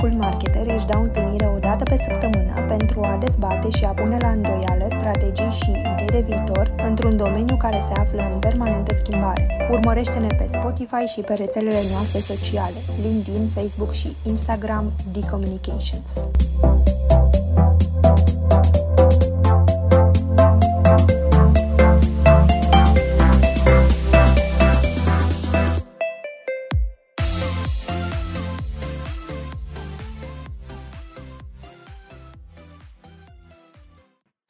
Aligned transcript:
Cool 0.00 0.12
Marketer 0.12 0.66
își 0.74 0.86
dau 0.86 1.02
întâlnire 1.02 1.46
o 1.46 1.58
dată 1.58 1.84
pe 1.84 1.96
săptămână 2.08 2.64
pentru 2.68 3.00
a 3.00 3.16
dezbate 3.16 3.70
și 3.70 3.84
a 3.84 3.88
pune 3.88 4.16
la 4.20 4.28
îndoială 4.28 4.86
strategii 4.98 5.50
și 5.50 5.70
idei 5.70 6.06
de 6.06 6.24
viitor 6.28 6.74
într-un 6.86 7.16
domeniu 7.16 7.56
care 7.56 7.82
se 7.88 8.00
află 8.00 8.22
în 8.32 8.38
permanentă 8.38 8.94
schimbare. 8.94 9.68
Urmărește-ne 9.70 10.26
pe 10.26 10.46
Spotify 10.46 11.04
și 11.14 11.20
pe 11.20 11.34
rețelele 11.34 11.82
noastre 11.92 12.18
sociale, 12.18 12.76
LinkedIn, 13.02 13.48
Facebook 13.48 13.92
și 13.92 14.16
Instagram, 14.26 14.92
D-Communications. 15.12 16.10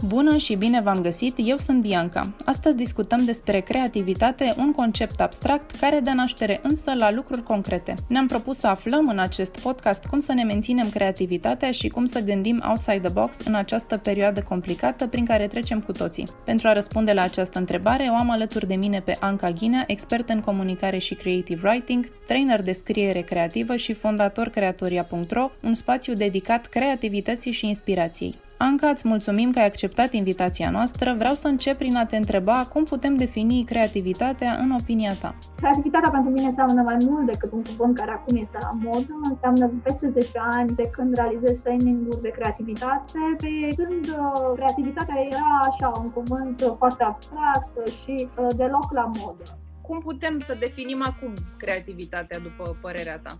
Bună 0.06 0.36
și 0.36 0.54
bine 0.54 0.80
v-am 0.80 1.00
găsit, 1.00 1.34
eu 1.36 1.56
sunt 1.56 1.80
Bianca. 1.80 2.32
Astăzi 2.44 2.76
discutăm 2.76 3.24
despre 3.24 3.60
creativitate, 3.60 4.54
un 4.58 4.72
concept 4.72 5.20
abstract 5.20 5.70
care 5.70 6.00
dă 6.00 6.10
naștere 6.10 6.60
însă 6.62 6.94
la 6.94 7.12
lucruri 7.12 7.42
concrete. 7.42 7.94
Ne-am 8.08 8.26
propus 8.26 8.58
să 8.58 8.66
aflăm 8.66 9.08
în 9.08 9.18
acest 9.18 9.60
podcast 9.60 10.04
cum 10.04 10.20
să 10.20 10.32
ne 10.32 10.42
menținem 10.42 10.88
creativitatea 10.88 11.70
și 11.70 11.88
cum 11.88 12.04
să 12.04 12.20
gândim 12.20 12.62
outside 12.68 12.98
the 12.98 13.08
box 13.08 13.38
în 13.44 13.54
această 13.54 13.96
perioadă 13.96 14.42
complicată 14.42 15.06
prin 15.06 15.24
care 15.24 15.46
trecem 15.46 15.80
cu 15.80 15.92
toții. 15.92 16.28
Pentru 16.44 16.68
a 16.68 16.72
răspunde 16.72 17.12
la 17.12 17.22
această 17.22 17.58
întrebare, 17.58 18.08
o 18.10 18.14
am 18.14 18.30
alături 18.30 18.66
de 18.66 18.74
mine 18.74 19.00
pe 19.00 19.16
Anca 19.20 19.50
Ghinea, 19.50 19.84
expert 19.86 20.28
în 20.28 20.40
comunicare 20.40 20.98
și 20.98 21.14
creative 21.14 21.68
writing, 21.68 22.10
trainer 22.26 22.62
de 22.62 22.72
scriere 22.72 23.20
creativă 23.20 23.76
și 23.76 23.92
fondator 23.92 24.48
creatoria.ro, 24.48 25.50
un 25.62 25.74
spațiu 25.74 26.14
dedicat 26.14 26.66
creativității 26.66 27.52
și 27.52 27.66
inspirației. 27.66 28.34
Anca, 28.62 28.88
îți 28.88 29.08
mulțumim 29.08 29.52
că 29.52 29.58
ai 29.58 29.66
acceptat 29.66 30.12
invitația 30.12 30.70
noastră. 30.70 31.14
Vreau 31.18 31.34
să 31.34 31.48
încep 31.48 31.76
prin 31.78 31.96
a 31.96 32.04
te 32.04 32.16
întreba 32.16 32.66
cum 32.72 32.84
putem 32.84 33.16
defini 33.16 33.64
creativitatea 33.64 34.56
în 34.62 34.70
opinia 34.80 35.14
ta. 35.20 35.34
Creativitatea 35.56 36.10
pentru 36.10 36.30
mine 36.30 36.46
înseamnă 36.46 36.82
mai 36.82 36.96
mult 37.00 37.26
decât 37.26 37.52
un 37.52 37.62
cuvânt 37.62 37.96
care 37.96 38.10
acum 38.10 38.36
este 38.36 38.58
la 38.60 38.78
modă. 38.82 39.20
Înseamnă 39.22 39.72
peste 39.82 40.08
10 40.08 40.30
ani 40.38 40.74
de 40.74 40.90
când 40.92 41.14
realizez 41.14 41.58
training-uri 41.58 42.22
de 42.22 42.28
creativitate, 42.28 43.18
pe 43.38 43.74
când 43.76 44.08
uh, 44.08 44.52
creativitatea 44.54 45.14
era 45.30 45.68
așa 45.70 45.92
un 46.02 46.10
cuvânt 46.10 46.74
foarte 46.78 47.04
abstract 47.04 47.86
și 48.02 48.28
uh, 48.36 48.46
deloc 48.56 48.92
la 48.92 49.10
modă. 49.18 49.58
Cum 49.80 49.98
putem 49.98 50.40
să 50.40 50.56
definim 50.58 51.02
acum 51.02 51.32
creativitatea, 51.58 52.38
după 52.38 52.76
părerea 52.80 53.18
ta? 53.18 53.38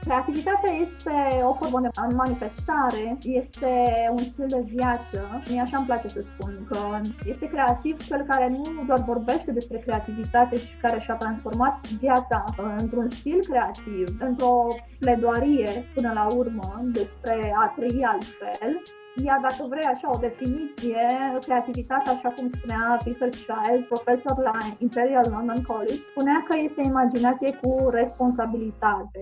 Creativitatea 0.00 0.72
este 0.72 1.42
o 1.42 1.52
formă 1.52 1.80
de 1.80 1.88
manifestare, 2.16 3.18
este 3.22 3.84
un 4.10 4.18
stil 4.18 4.46
de 4.46 4.64
viață. 4.66 5.42
Mie 5.48 5.60
așa 5.60 5.76
îmi 5.76 5.86
place 5.86 6.08
să 6.08 6.20
spun 6.20 6.66
că 6.70 6.78
este 7.24 7.46
creativ 7.48 8.06
cel 8.06 8.22
care 8.28 8.48
nu 8.48 8.84
doar 8.86 9.02
vorbește 9.02 9.52
despre 9.52 9.78
creativitate, 9.78 10.56
ci 10.56 10.78
care 10.82 11.00
și-a 11.00 11.14
transformat 11.14 11.86
viața 12.00 12.44
într-un 12.78 13.06
stil 13.06 13.38
creativ, 13.48 14.06
într-o 14.18 14.66
pledoarie 14.98 15.70
până 15.94 16.12
la 16.12 16.26
urmă 16.36 16.68
despre 16.92 17.54
a 17.56 17.72
trăi 17.76 18.04
altfel 18.04 18.82
iar 19.24 19.38
dacă 19.42 19.66
vrei 19.68 19.84
așa 19.84 20.10
o 20.14 20.18
definiție, 20.18 21.04
creativitatea, 21.44 22.12
așa 22.12 22.28
cum 22.28 22.46
spunea 22.46 22.98
Peter 23.04 23.28
Child, 23.28 23.84
profesor 23.84 24.38
la 24.42 24.58
Imperial 24.78 25.26
London 25.30 25.62
College, 25.62 26.02
spunea 26.10 26.44
că 26.48 26.56
este 26.58 26.80
imaginație 26.84 27.58
cu 27.62 27.88
responsabilitate. 27.90 29.20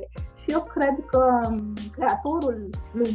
Și 0.49 0.55
eu 0.55 0.63
cred 0.63 1.05
că 1.07 1.41
creatorul 1.91 2.69
lui 2.93 3.11
2020-2021 3.11 3.15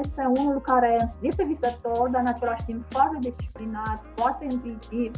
este 0.00 0.32
unul 0.38 0.60
care 0.60 1.14
este 1.20 1.44
visător, 1.44 2.08
dar 2.08 2.20
în 2.20 2.32
același 2.34 2.64
timp 2.64 2.84
foarte 2.88 3.18
disciplinat, 3.20 4.04
foarte 4.14 4.46
intuitiv, 4.50 5.10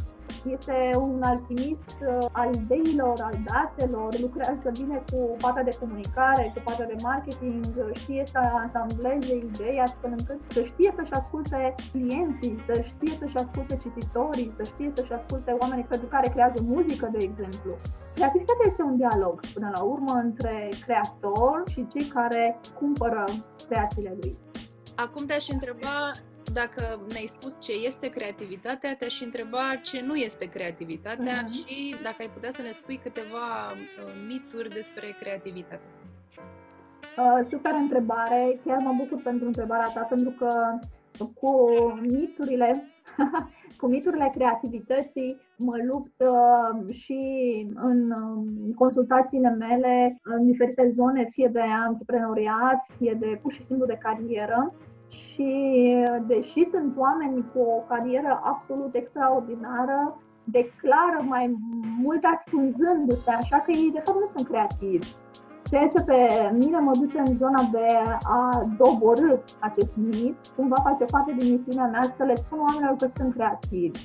este 0.45 0.91
un 0.95 1.21
alchimist 1.23 1.99
uh, 2.01 2.25
al 2.31 2.49
ideilor, 2.53 3.19
al 3.21 3.37
datelor, 3.45 4.19
lucrează 4.19 4.71
bine 4.79 5.03
cu 5.11 5.35
partea 5.41 5.63
de 5.63 5.77
comunicare, 5.79 6.51
cu 6.55 6.61
partea 6.63 6.85
de 6.85 6.95
marketing, 7.01 7.65
știe 7.93 8.23
să 8.25 8.39
asambleze 8.67 9.35
idei 9.35 9.79
astfel 9.79 10.13
încât 10.17 10.39
să 10.47 10.63
știe 10.63 10.93
să-și 10.97 11.13
asculte 11.13 11.75
clienții, 11.91 12.63
să 12.65 12.81
știe 12.81 13.13
să-și 13.19 13.37
asculte 13.37 13.77
cititorii, 13.77 14.53
să 14.57 14.63
știe 14.63 14.91
să-și 14.95 15.11
asculte 15.11 15.51
oamenii 15.59 15.83
pentru 15.83 16.07
care 16.07 16.29
creează 16.29 16.61
muzică, 16.63 17.09
de 17.11 17.23
exemplu. 17.23 17.75
Creativitatea 18.15 18.65
este 18.67 18.81
un 18.81 18.97
dialog, 18.97 19.39
până 19.53 19.69
la 19.73 19.81
urmă, 19.81 20.13
între 20.13 20.69
creator 20.85 21.63
și 21.71 21.87
cei 21.87 22.05
care 22.05 22.59
cumpără 22.79 23.25
creațiile 23.67 24.17
lui. 24.21 24.37
Acum 24.95 25.25
te-aș 25.25 25.47
întreba 25.47 26.11
dacă 26.53 26.99
ne-ai 27.11 27.25
spus 27.25 27.55
ce 27.59 27.71
este 27.71 28.07
creativitatea, 28.09 28.95
te-aș 28.95 29.21
întreba 29.21 29.75
ce 29.83 30.01
nu 30.01 30.15
este 30.15 30.45
creativitatea 30.45 31.45
uh-huh. 31.45 31.51
și 31.51 31.95
dacă 32.03 32.15
ai 32.19 32.29
putea 32.33 32.51
să 32.51 32.61
ne 32.61 32.71
spui 32.71 32.99
câteva 33.03 33.47
uh, 33.71 34.13
mituri 34.27 34.69
despre 34.69 35.15
creativitate. 35.19 35.87
Uh, 37.17 37.45
super 37.49 37.73
întrebare, 37.73 38.59
chiar 38.65 38.77
mă 38.77 38.93
bucur 38.97 39.21
pentru 39.23 39.45
întrebarea 39.45 39.91
ta, 39.93 40.01
pentru 40.01 40.29
că 40.29 40.79
cu 41.39 41.51
miturile, 42.01 42.83
cu 43.79 43.87
miturile 43.87 44.31
creativității 44.33 45.41
mă 45.57 45.75
lupt 45.91 46.23
uh, 46.23 46.93
și 46.93 47.21
în 47.75 48.11
uh, 48.11 48.75
consultațiile 48.75 49.49
mele 49.49 50.19
în 50.23 50.45
diferite 50.45 50.87
zone, 50.87 51.27
fie 51.31 51.47
de 51.47 51.61
antreprenoriat, 51.85 52.85
fie 52.97 53.17
de 53.19 53.39
pur 53.41 53.51
și 53.51 53.63
simplu 53.63 53.85
de 53.85 53.97
carieră 54.01 54.73
și 55.09 55.49
deși 56.27 56.69
sunt 56.71 56.93
oameni 56.97 57.45
cu 57.53 57.59
o 57.59 57.83
carieră 57.87 58.39
absolut 58.41 58.95
extraordinară, 58.95 60.17
declară 60.43 61.19
mai 61.27 61.57
mult 62.01 62.23
ascunzându-se, 62.33 63.31
așa 63.31 63.57
că 63.57 63.71
ei 63.71 63.91
de 63.93 64.01
fapt 64.05 64.19
nu 64.19 64.25
sunt 64.25 64.47
creativi. 64.47 65.07
Ceea 65.69 65.87
ce 65.87 66.01
pe 66.01 66.17
mine 66.53 66.79
mă 66.79 66.91
duce 66.99 67.19
în 67.19 67.35
zona 67.35 67.61
de 67.71 67.87
a 68.23 68.67
doborâ 68.77 69.37
acest 69.59 69.95
mit, 69.95 70.35
cumva 70.55 70.75
face 70.83 71.03
parte 71.11 71.35
din 71.37 71.51
misiunea 71.51 71.87
mea 71.87 72.03
să 72.17 72.23
le 72.23 72.35
spun 72.35 72.59
oamenilor 72.59 72.95
că 72.95 73.07
sunt 73.15 73.33
creativi. 73.33 73.99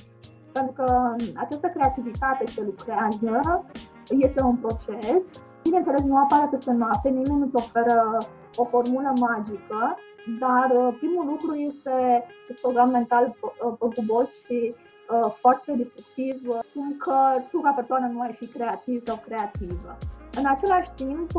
Pentru 0.53 0.73
că 0.73 1.15
această 1.35 1.67
creativitate 1.67 2.45
se 2.45 2.61
lucrează, 2.63 3.65
este 4.09 4.41
un 4.41 4.55
proces, 4.55 5.23
bineînțeles 5.63 6.03
nu 6.03 6.17
apare 6.17 6.47
peste 6.51 6.71
noapte, 6.71 7.09
nimeni 7.09 7.39
nu-ți 7.39 7.55
oferă 7.55 8.17
o 8.55 8.63
formulă 8.63 9.13
magică, 9.19 9.95
dar 10.39 10.69
uh, 10.71 10.95
primul 10.99 11.25
lucru 11.25 11.55
este 11.55 12.25
acest 12.43 12.59
program 12.61 12.89
mental 12.89 13.35
uh, 13.41 13.73
păgubos 13.79 14.29
și 14.45 14.75
uh, 14.75 15.33
foarte 15.39 15.71
destructiv, 15.71 16.41
cum 16.73 16.95
că 16.97 17.17
tu 17.51 17.59
ca 17.59 17.71
persoană 17.71 18.07
nu 18.13 18.21
ai 18.21 18.33
fi 18.39 18.47
creativ 18.47 19.01
sau 19.01 19.21
creativă. 19.25 19.97
În 20.37 20.45
același 20.45 20.89
timp, 20.95 21.29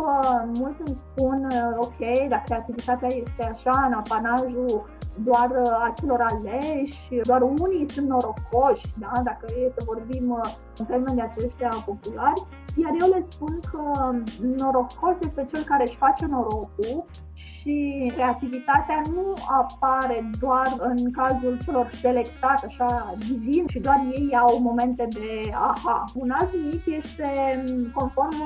mulți 0.53 0.83
îmi 0.87 0.97
spun, 1.05 1.49
ok, 1.77 2.29
dar 2.29 2.43
creativitatea 2.45 3.09
este 3.09 3.45
așa, 3.53 3.85
în 3.87 3.93
apanajul 3.93 4.89
doar 5.25 5.51
acelor 5.83 6.21
aleși, 6.21 7.21
doar 7.23 7.43
unii 7.43 7.91
sunt 7.91 8.09
norocoși, 8.09 8.87
da? 8.99 9.13
dacă 9.25 9.47
e 9.65 9.73
să 9.77 9.83
vorbim 9.85 10.43
în 10.79 10.85
termeni 10.85 11.17
de 11.17 11.23
aceștia 11.23 11.83
populari, 11.87 12.43
iar 12.75 12.93
eu 13.01 13.09
le 13.09 13.27
spun 13.31 13.61
că 13.71 14.11
norocos 14.41 15.17
este 15.21 15.45
cel 15.45 15.63
care 15.63 15.83
își 15.83 15.97
face 15.97 16.27
norocul 16.27 17.05
și 17.35 18.11
creativitatea 18.15 19.01
nu 19.07 19.35
apare 19.61 20.31
doar 20.41 20.75
în 20.79 21.11
cazul 21.11 21.59
celor 21.65 21.89
selectați 21.89 22.65
așa 22.67 23.15
divin 23.29 23.67
și 23.67 23.79
doar 23.79 24.01
ei 24.17 24.37
au 24.37 24.61
momente 24.61 25.07
de 25.11 25.51
aha. 25.53 26.05
Un 26.15 26.31
alt 26.31 26.51
mit 26.65 26.87
este 26.87 27.63
conform 27.95 28.37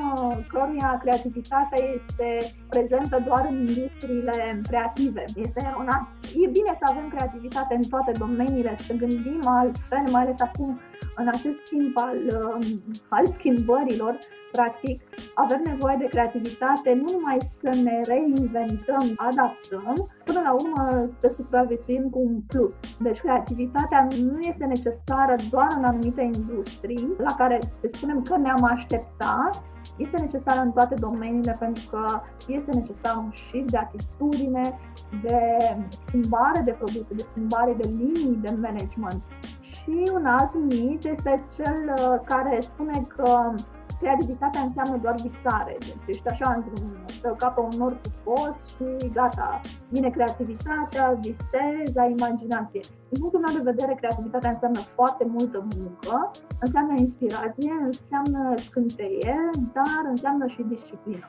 căruia 0.48 0.98
creativitatea 1.02 1.84
este 1.94 2.54
prezentă 2.68 3.22
doar 3.26 3.46
în 3.50 3.58
industriile 3.58 4.60
creative. 4.68 5.24
Este 5.36 5.66
eronat. 5.70 6.06
E 6.44 6.48
bine 6.48 6.72
să 6.78 6.84
avem 6.88 7.08
creativitate 7.08 7.74
în 7.74 7.82
toate 7.82 8.12
domeniile, 8.18 8.76
să 8.86 8.92
gândim 8.92 9.40
altfel, 9.44 10.10
mai 10.10 10.22
ales 10.22 10.40
acum 10.40 10.80
în 11.16 11.28
acest 11.28 11.58
timp 11.68 11.96
al, 11.96 12.16
um, 12.16 12.82
al 13.08 13.26
schimbărilor, 13.26 14.18
practic, 14.52 15.02
avem 15.34 15.62
nevoie 15.64 15.96
de 15.98 16.04
creativitate, 16.04 16.94
nu 16.94 17.12
numai 17.12 17.36
să 17.60 17.80
ne 17.82 18.00
reinventăm, 18.04 18.77
adaptăm, 19.16 20.08
până 20.24 20.40
la 20.44 20.52
urmă 20.52 21.08
să 21.20 21.32
supraviețuim 21.36 22.10
cu 22.10 22.18
un 22.18 22.40
plus. 22.46 22.74
Deci 22.98 23.20
creativitatea 23.20 24.06
nu 24.22 24.38
este 24.40 24.64
necesară 24.64 25.34
doar 25.50 25.68
în 25.76 25.84
anumite 25.84 26.22
industrii 26.22 27.14
la 27.18 27.34
care 27.34 27.58
să 27.80 27.86
spunem 27.86 28.22
că 28.22 28.36
ne-am 28.36 28.64
aștepta, 28.64 29.50
este 29.96 30.20
necesară 30.20 30.60
în 30.60 30.70
toate 30.70 30.94
domeniile 30.94 31.56
pentru 31.58 31.82
că 31.90 32.20
este 32.48 32.76
necesar 32.76 33.16
un 33.16 33.30
shift 33.30 33.70
de 33.70 33.76
atitudine, 33.76 34.78
de 35.22 35.40
schimbare 36.06 36.60
de 36.64 36.70
produse, 36.70 37.14
de 37.14 37.22
schimbare 37.30 37.74
de 37.80 37.88
linii 37.88 38.38
de 38.42 38.56
management. 38.60 39.22
Și 39.60 40.10
un 40.14 40.26
alt 40.26 40.54
mit 40.54 41.04
este 41.04 41.44
cel 41.56 41.94
uh, 41.96 42.20
care 42.24 42.60
spune 42.60 43.06
că 43.16 43.54
creativitatea 44.00 44.60
înseamnă 44.60 44.96
doar 44.96 45.14
visare. 45.22 45.76
Deci 45.78 45.96
ești 46.06 46.28
așa 46.28 46.52
într-un 46.56 46.88
să 47.20 47.34
cape 47.38 47.60
un 47.60 47.78
nor 47.78 48.00
frumos 48.00 48.56
și 48.68 49.08
gata, 49.12 49.60
vine 49.88 50.10
creativitatea, 50.10 51.18
visez, 51.20 51.96
ai 51.96 52.10
imaginație. 52.10 52.80
Din 53.08 53.20
punctul 53.20 53.40
meu 53.40 53.54
de 53.54 53.70
vedere, 53.70 53.94
creativitatea 53.94 54.50
înseamnă 54.50 54.80
foarte 54.80 55.24
multă 55.24 55.66
muncă, 55.76 56.30
înseamnă 56.60 56.94
inspirație, 56.98 57.72
înseamnă 57.82 58.54
scânteie, 58.56 59.50
dar 59.72 60.02
înseamnă 60.10 60.46
și 60.46 60.62
disciplină 60.62 61.28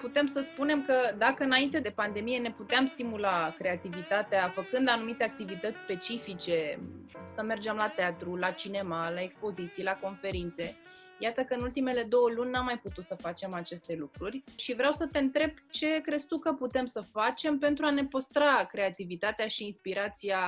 putem 0.00 0.26
să 0.26 0.40
spunem 0.40 0.82
că 0.82 0.94
dacă 1.18 1.44
înainte 1.44 1.78
de 1.78 1.92
pandemie 1.94 2.38
ne 2.38 2.50
puteam 2.50 2.86
stimula 2.86 3.54
creativitatea 3.58 4.48
făcând 4.48 4.88
anumite 4.88 5.24
activități 5.24 5.80
specifice, 5.80 6.78
să 7.24 7.42
mergem 7.42 7.76
la 7.76 7.88
teatru, 7.88 8.36
la 8.36 8.50
cinema, 8.50 9.10
la 9.10 9.20
expoziții, 9.22 9.82
la 9.82 9.98
conferințe, 10.02 10.76
Iată 11.22 11.42
că 11.42 11.54
în 11.54 11.62
ultimele 11.62 12.06
două 12.08 12.28
luni 12.34 12.50
n-am 12.50 12.64
mai 12.64 12.78
putut 12.82 13.04
să 13.04 13.14
facem 13.14 13.54
aceste 13.54 13.96
lucruri 13.98 14.44
și 14.54 14.74
vreau 14.74 14.92
să 14.92 15.06
te 15.06 15.18
întreb 15.18 15.50
ce 15.70 16.00
crezi 16.00 16.26
tu 16.26 16.38
că 16.38 16.52
putem 16.52 16.86
să 16.86 17.00
facem 17.12 17.58
pentru 17.58 17.84
a 17.84 17.90
ne 17.90 18.04
păstra 18.04 18.66
creativitatea 18.70 19.46
și 19.46 19.66
inspirația 19.66 20.38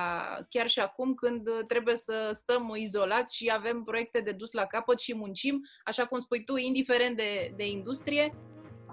chiar 0.49 0.67
și 0.67 0.79
acum 0.79 1.13
când 1.13 1.49
trebuie 1.67 1.95
să 1.95 2.31
stăm 2.33 2.73
izolați 2.75 3.35
și 3.35 3.51
avem 3.55 3.83
proiecte 3.83 4.19
de 4.19 4.31
dus 4.31 4.51
la 4.51 4.65
capăt 4.65 4.99
și 4.99 5.15
muncim, 5.15 5.65
așa 5.83 6.05
cum 6.05 6.19
spui 6.19 6.43
tu, 6.43 6.55
indiferent 6.55 7.15
de, 7.15 7.53
de 7.55 7.67
industrie, 7.67 8.33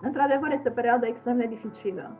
Într-adevăr, 0.02 0.52
este 0.52 0.68
o 0.68 0.72
perioadă 0.72 1.06
extrem 1.06 1.36
de 1.36 1.46
dificilă, 1.46 2.16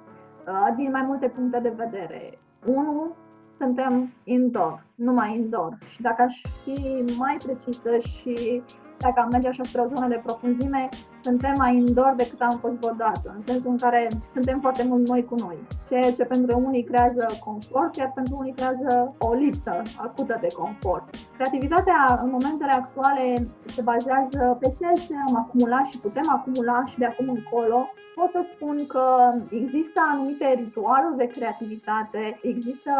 uh, 0.46 0.74
din 0.76 0.90
mai 0.90 1.02
multe 1.02 1.28
puncte 1.28 1.58
de 1.60 1.72
vedere. 1.76 2.38
Unu, 2.64 3.16
suntem 3.58 4.12
indoor, 4.24 4.86
numai 4.94 5.34
indoor. 5.34 5.78
Și 5.90 6.02
dacă 6.02 6.22
aș 6.22 6.40
fi 6.64 7.04
mai 7.16 7.36
precisă 7.44 7.98
și 7.98 8.62
dacă 9.00 9.20
am 9.20 9.28
merge 9.32 9.48
așa 9.48 9.62
spre 9.62 9.80
o 9.80 9.86
zonă 9.94 10.08
de 10.08 10.20
profunzime, 10.24 10.88
suntem 11.22 11.54
mai 11.56 11.76
indoor 11.76 12.14
decât 12.16 12.40
am 12.40 12.58
fost 12.60 12.74
vreodată, 12.74 13.34
în 13.36 13.42
sensul 13.46 13.70
în 13.70 13.76
care 13.76 14.08
suntem 14.32 14.58
foarte 14.60 14.84
mult 14.88 15.08
noi 15.08 15.24
cu 15.24 15.34
noi. 15.34 15.56
Ceea 15.88 16.12
ce 16.12 16.24
pentru 16.24 16.62
unii 16.64 16.84
creează 16.84 17.26
confort, 17.44 17.96
iar 17.96 18.12
pentru 18.14 18.36
unii 18.38 18.52
creează 18.52 19.14
o 19.18 19.32
lipsă 19.32 19.82
acută 19.96 20.38
de 20.40 20.46
confort. 20.60 21.04
Creativitatea 21.36 22.20
în 22.22 22.30
momentele 22.30 22.72
actuale 22.72 23.34
se 23.74 23.82
bazează 23.82 24.56
pe 24.60 24.72
ceea 24.78 24.92
ce 25.06 25.14
am 25.28 25.36
acumulat 25.36 25.84
și 25.84 25.98
putem 25.98 26.26
acumula 26.28 26.84
și 26.86 26.98
de 26.98 27.04
acum 27.04 27.28
încolo. 27.28 27.88
Pot 28.14 28.30
să 28.30 28.40
spun 28.52 28.86
că 28.86 29.04
există 29.50 30.00
anumite 30.12 30.54
ritualuri 30.56 31.16
de 31.16 31.26
creativitate, 31.26 32.38
există 32.42 32.92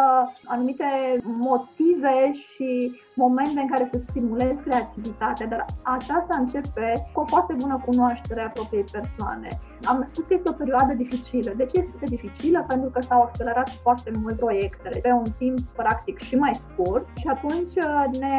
anumite 0.44 0.85
motive 1.23 2.32
și 2.32 3.00
momente 3.14 3.61
în 3.61 3.69
care 3.69 3.88
să 3.93 3.99
stimulezi 3.99 4.62
creativitatea, 4.62 5.47
dar 5.47 5.64
aceasta 5.99 6.37
începe 6.39 7.11
cu 7.13 7.21
o 7.21 7.25
foarte 7.25 7.53
bună 7.53 7.83
cunoaștere 7.85 7.99
cunoașterea 8.11 8.51
propriei 8.55 8.85
persoane. 8.93 9.49
Am 9.85 10.03
spus 10.03 10.25
că 10.25 10.35
este 10.35 10.49
o 10.49 10.61
perioadă 10.63 10.93
dificilă. 10.95 11.53
De 11.57 11.65
ce 11.65 11.79
este 11.79 12.15
dificilă? 12.17 12.65
Pentru 12.69 12.91
că 12.91 13.01
s-au 13.01 13.23
accelerat 13.23 13.69
foarte 13.69 14.11
mult 14.23 14.37
proiectele 14.37 14.99
pe 15.03 15.13
un 15.13 15.31
timp 15.39 15.59
practic 15.61 16.19
și 16.19 16.35
mai 16.35 16.55
scurt 16.55 17.07
și 17.17 17.27
atunci 17.29 17.75
uh, 17.77 18.05
ne 18.19 18.35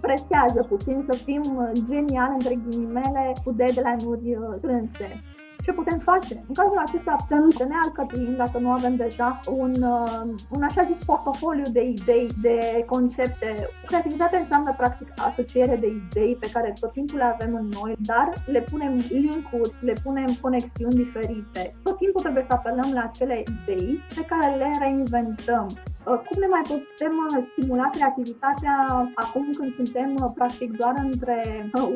presează 0.00 0.66
puțin 0.68 1.04
să 1.08 1.14
fim 1.16 1.42
geniali, 1.88 2.36
între 2.38 2.54
ghilimele, 2.54 3.32
cu 3.44 3.50
deadline-uri 3.52 4.36
uh, 4.36 4.54
strânse 4.56 5.22
ce 5.68 5.74
putem 5.74 5.98
face. 5.98 6.34
În 6.48 6.54
cazul 6.54 6.78
acesta 6.86 7.16
putem 7.22 7.50
să 7.50 7.64
ne 7.64 7.76
alcătuim, 7.84 8.34
dacă 8.36 8.58
nu 8.58 8.70
avem 8.70 8.94
deja, 8.96 9.40
un, 9.64 9.72
uh, 9.82 10.22
un 10.56 10.62
așa 10.62 10.82
zis 10.90 11.04
portofoliu 11.04 11.66
de 11.72 11.82
idei, 11.96 12.26
de 12.42 12.84
concepte. 12.86 13.68
Creativitatea 13.86 14.38
înseamnă 14.38 14.74
practic 14.76 15.08
asociere 15.28 15.76
de 15.76 15.86
idei 15.86 16.36
pe 16.40 16.50
care 16.54 16.72
tot 16.80 16.92
timpul 16.92 17.18
le 17.18 17.24
avem 17.24 17.54
în 17.54 17.66
noi, 17.78 17.94
dar 17.98 18.28
le 18.46 18.60
punem 18.70 18.94
link-uri, 19.08 19.74
le 19.80 19.94
punem 20.02 20.30
conexiuni 20.40 20.94
diferite. 21.04 21.62
Tot 21.82 21.96
timpul 21.96 22.20
trebuie 22.22 22.44
să 22.48 22.52
apelăm 22.52 22.90
la 22.94 23.02
acele 23.02 23.42
idei 23.56 24.00
pe 24.14 24.24
care 24.30 24.54
le 24.56 24.70
reinventăm. 24.80 25.66
Uh, 26.08 26.20
cum 26.26 26.36
ne 26.40 26.48
mai 26.54 26.64
putem 26.72 27.14
uh, 27.24 27.44
stimula 27.50 27.88
creativitatea 27.96 28.76
acum 29.14 29.46
când 29.58 29.70
suntem 29.74 30.10
uh, 30.22 30.30
practic 30.34 30.76
doar 30.76 30.94
între 31.10 31.38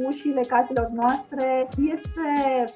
ușile 0.09 0.43
caselor 0.53 0.89
noastre? 1.01 1.69
Este 1.95 2.27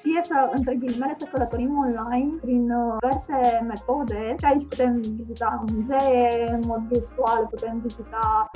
fie 0.01 0.21
să, 0.29 0.37
între 0.57 0.75
ghilimele, 0.75 1.15
să 1.19 1.29
călătorim 1.31 1.73
online 1.85 2.31
prin 2.41 2.63
diverse 2.99 3.65
metode 3.71 4.35
și 4.39 4.45
aici 4.45 4.67
putem 4.71 5.01
vizita 5.17 5.63
muzee 5.73 6.47
în 6.55 6.61
mod 6.65 6.81
virtual, 6.91 7.47
putem 7.49 7.79
vizita 7.83 8.49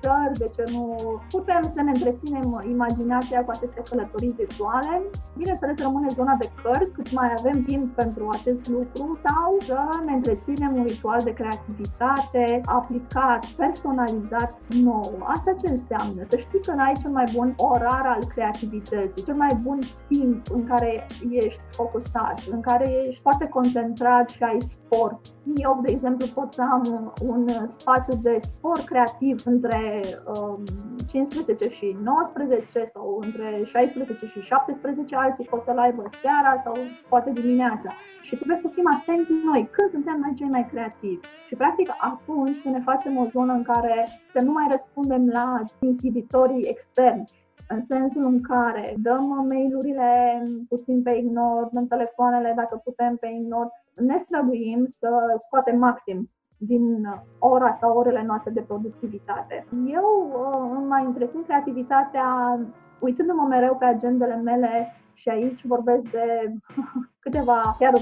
țări, 0.00 0.38
de 0.38 0.48
ce 0.54 0.64
nu 0.72 0.96
putem 1.30 1.62
să 1.74 1.82
ne 1.82 1.90
întreținem 1.90 2.64
imaginația 2.68 3.44
cu 3.44 3.50
aceste 3.50 3.82
călătorii 3.90 4.34
virtuale. 4.36 5.02
Bineînțeles, 5.36 5.78
rămâne 5.78 6.08
zona 6.08 6.34
de 6.40 6.48
cărți, 6.62 6.96
cât 6.96 7.12
mai 7.12 7.28
avem 7.38 7.64
timp 7.64 7.94
pentru 7.94 8.28
acest 8.32 8.68
lucru 8.68 9.18
sau 9.26 9.56
să 9.66 9.78
ne 10.06 10.12
întreținem 10.12 10.76
un 10.76 10.84
ritual 10.84 11.20
de 11.24 11.32
creativitate 11.32 12.11
create, 12.12 12.60
aplicat, 12.64 13.46
personalizat 13.46 14.58
nou. 14.68 15.18
Asta 15.22 15.52
ce 15.62 15.68
înseamnă? 15.68 16.22
Să 16.28 16.36
știi 16.36 16.60
că 16.60 16.72
n-ai 16.72 16.92
cel 17.00 17.10
mai 17.10 17.24
bun 17.34 17.54
orar 17.56 18.06
al 18.06 18.24
creativității, 18.34 19.24
cel 19.24 19.34
mai 19.34 19.58
bun 19.62 19.78
timp 20.08 20.46
în 20.52 20.66
care 20.66 21.06
ești 21.30 21.60
focusat, 21.70 22.42
în 22.50 22.60
care 22.60 22.90
ești 23.08 23.22
foarte 23.22 23.46
concentrat 23.46 24.28
și 24.28 24.42
ai 24.42 24.60
sport. 24.60 25.20
Eu, 25.56 25.80
de 25.82 25.90
exemplu, 25.90 26.26
pot 26.34 26.52
să 26.52 26.62
am 26.70 27.14
un 27.26 27.48
spațiu 27.66 28.18
de 28.22 28.36
sport 28.40 28.84
creativ 28.84 29.42
între 29.44 30.02
um, 30.40 30.62
15 31.06 31.68
și 31.68 31.96
19 32.02 32.84
sau 32.92 33.20
între 33.22 33.62
16 33.64 34.26
și 34.26 34.40
17, 34.40 35.16
alții 35.16 35.44
pot 35.44 35.60
să-l 35.60 35.78
aibă 35.78 36.04
seara 36.22 36.60
sau 36.64 36.74
poate 37.08 37.30
dimineața. 37.30 37.90
Și 38.22 38.34
trebuie 38.34 38.56
să 38.56 38.68
fim 38.68 38.84
atenți 38.98 39.32
noi 39.44 39.68
când 39.70 39.88
suntem 39.88 40.16
noi 40.20 40.34
cei 40.34 40.48
mai 40.48 40.66
creativi. 40.72 41.26
Și 41.46 41.54
practic 41.54 41.88
atunci 42.10 42.56
să 42.56 42.68
ne 42.68 42.80
facem 42.80 43.16
o 43.16 43.26
zonă 43.26 43.52
în 43.52 43.62
care 43.62 44.06
să 44.32 44.42
nu 44.44 44.52
mai 44.52 44.66
răspundem 44.70 45.28
la 45.28 45.62
inhibitorii 45.80 46.64
externi, 46.64 47.24
în 47.68 47.80
sensul 47.80 48.24
în 48.24 48.40
care 48.40 48.94
dăm 49.02 49.46
mail-urile 49.48 50.42
puțin 50.68 51.02
pe 51.02 51.10
ignor, 51.10 51.68
dăm 51.72 51.86
telefoanele 51.86 52.52
dacă 52.56 52.80
putem 52.84 53.16
pe 53.16 53.28
ignor, 53.28 53.68
ne 53.94 54.18
străduim 54.18 54.84
să 54.86 55.08
scoatem 55.36 55.78
maxim 55.78 56.30
din 56.56 57.06
ora 57.38 57.76
sau 57.80 57.96
orele 57.96 58.22
noastre 58.26 58.50
de 58.50 58.60
productivitate. 58.60 59.66
Eu 59.86 60.32
uh, 60.32 60.84
mai 60.88 61.04
întrețin 61.04 61.42
creativitatea 61.42 62.58
uitându-mă 62.98 63.46
mereu 63.48 63.76
pe 63.76 63.84
agendele 63.84 64.36
mele 64.36 64.92
și 65.14 65.28
aici 65.28 65.64
vorbesc 65.64 66.10
de 66.10 66.52
câteva, 67.24 67.76
chiar 67.78 67.92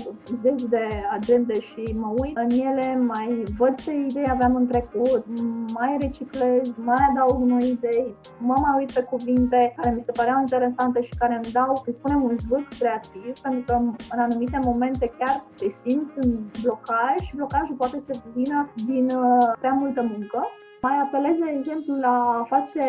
zeci 0.42 0.62
de 0.62 0.86
agende 1.10 1.60
și 1.60 1.94
mă 1.94 2.14
uit 2.18 2.36
în 2.36 2.50
ele, 2.50 2.96
mai 2.96 3.42
văd 3.58 3.74
ce 3.80 3.94
idei 3.94 4.30
aveam 4.30 4.54
în 4.54 4.66
trecut, 4.66 5.24
mai 5.74 5.96
reciclez, 6.00 6.74
mai 6.76 7.06
adaug 7.10 7.42
noi 7.42 7.68
idei, 7.68 8.14
mă 8.38 8.54
mai 8.60 8.78
uit 8.78 8.90
pe 8.92 9.02
cuvinte 9.02 9.74
care 9.76 9.94
mi 9.94 10.00
se 10.00 10.12
păreau 10.12 10.40
interesante 10.40 11.02
și 11.02 11.14
care 11.18 11.34
îmi 11.34 11.52
dau, 11.52 11.80
să 11.84 11.90
spunem, 11.90 12.22
un 12.22 12.34
zvâc 12.34 12.68
creativ, 12.78 13.38
pentru 13.42 13.62
că 13.66 13.72
în 14.10 14.18
anumite 14.18 14.58
momente 14.62 15.12
chiar 15.18 15.44
te 15.56 15.68
simți 15.68 16.14
în 16.20 16.38
blocaj 16.62 17.16
și 17.26 17.36
blocajul 17.36 17.74
poate 17.74 18.00
să 18.00 18.20
vină 18.34 18.70
din 18.86 19.04
uh, 19.04 19.52
prea 19.58 19.72
multă 19.72 20.02
muncă. 20.02 20.46
Mai 20.82 20.96
apelez, 21.04 21.36
de 21.36 21.54
exemplu, 21.58 21.94
la 21.94 22.14
a 22.40 22.44
face 22.48 22.82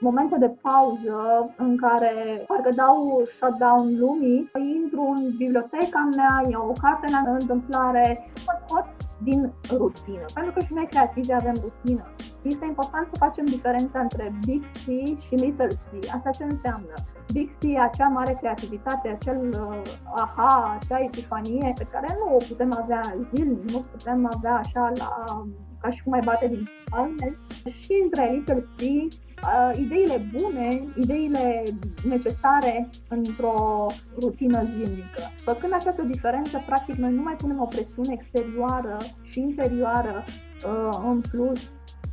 momente 0.00 0.36
de 0.38 0.54
pauză 0.62 1.18
în 1.56 1.76
care 1.76 2.12
parcă 2.46 2.72
dau 2.74 3.22
shutdown 3.36 3.98
lumii, 3.98 4.50
intru 4.76 5.02
în 5.16 5.34
biblioteca 5.36 6.08
mea, 6.16 6.42
iau 6.50 6.68
o 6.68 6.80
carte 6.80 7.06
la 7.10 7.30
întâmplare, 7.30 8.30
mă 8.46 8.54
scot 8.64 8.86
din 9.22 9.52
rutină. 9.70 10.24
Pentru 10.34 10.52
că 10.52 10.60
și 10.64 10.72
noi 10.74 10.86
creativi 10.86 11.32
avem 11.32 11.54
rutină. 11.62 12.04
Este 12.42 12.64
important 12.66 13.06
să 13.06 13.14
facem 13.18 13.44
diferența 13.44 14.00
între 14.00 14.34
Big 14.46 14.62
C 14.62 14.84
și 15.20 15.34
Little 15.34 15.66
C. 15.66 16.14
Asta 16.14 16.30
ce 16.30 16.44
înseamnă? 16.44 16.94
Big 17.32 17.50
C, 17.58 17.78
acea 17.80 18.08
mare 18.08 18.36
creativitate, 18.40 19.08
acel 19.08 19.48
uh, 19.68 19.80
aha, 20.14 20.78
acea 20.80 20.98
epifanie 21.04 21.72
pe 21.78 21.86
care 21.92 22.06
nu 22.18 22.34
o 22.34 22.38
putem 22.48 22.76
avea 22.82 23.00
zilnic, 23.34 23.70
nu 23.70 23.84
putem 23.92 24.30
avea 24.34 24.54
așa 24.54 24.92
la 24.94 25.42
ca 25.80 25.90
și 25.90 26.02
cum 26.02 26.12
mai 26.12 26.20
bate 26.24 26.48
din 26.48 26.68
palme. 26.90 27.36
Și 27.80 27.92
între 28.02 28.30
Little 28.32 28.64
C 28.76 28.80
uh, 28.80 29.78
ideile 29.78 30.30
bune, 30.36 30.84
ideile 30.96 31.62
necesare 32.08 32.88
într-o 33.08 33.86
rutină 34.20 34.64
zilnică. 34.64 35.22
Făcând 35.44 35.72
această 35.72 36.02
diferență, 36.02 36.62
practic, 36.66 36.94
noi 36.94 37.12
nu 37.12 37.22
mai 37.22 37.34
punem 37.34 37.60
o 37.60 37.66
presiune 37.66 38.12
exterioară 38.12 38.96
și 39.22 39.40
interioară 39.40 40.24
uh, 40.66 40.98
în 41.04 41.20
plus 41.30 41.60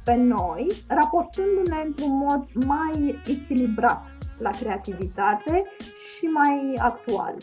pe 0.04 0.16
noi, 0.16 0.68
raportându-ne 0.88 1.84
într-un 1.86 2.18
mod 2.18 2.46
mai 2.66 3.22
echilibrat 3.26 4.04
la 4.40 4.50
creativitate 4.50 5.64
și 6.16 6.26
mai 6.26 6.74
actual. 6.78 7.36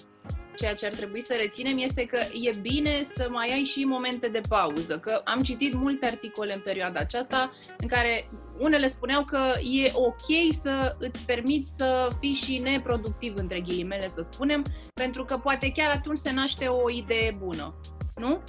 Ceea 0.56 0.74
ce 0.74 0.86
ar 0.86 0.92
trebui 0.92 1.22
să 1.22 1.34
reținem 1.36 1.78
este 1.78 2.06
că 2.06 2.18
e 2.42 2.52
bine 2.60 3.02
să 3.14 3.28
mai 3.30 3.52
ai 3.52 3.62
și 3.62 3.84
momente 3.84 4.28
de 4.28 4.40
pauză, 4.48 4.98
că 4.98 5.20
am 5.24 5.40
citit 5.40 5.74
multe 5.74 6.06
articole 6.06 6.54
în 6.54 6.60
perioada 6.64 7.00
aceasta 7.00 7.52
în 7.78 7.88
care 7.88 8.24
unele 8.60 8.88
spuneau 8.88 9.24
că 9.24 9.52
e 9.62 9.92
ok 9.94 10.54
să 10.62 10.96
îți 10.98 11.20
permiți 11.26 11.76
să 11.76 12.08
fii 12.20 12.32
și 12.32 12.58
neproductiv, 12.58 13.36
între 13.36 13.60
ghilimele 13.60 14.08
să 14.08 14.28
spunem, 14.30 14.62
pentru 14.94 15.24
că 15.24 15.36
poate 15.36 15.72
chiar 15.74 15.90
atunci 15.94 16.18
se 16.18 16.32
naște 16.32 16.66
o 16.66 16.90
idee 16.90 17.36
bună, 17.44 17.74
nu? 18.16 18.40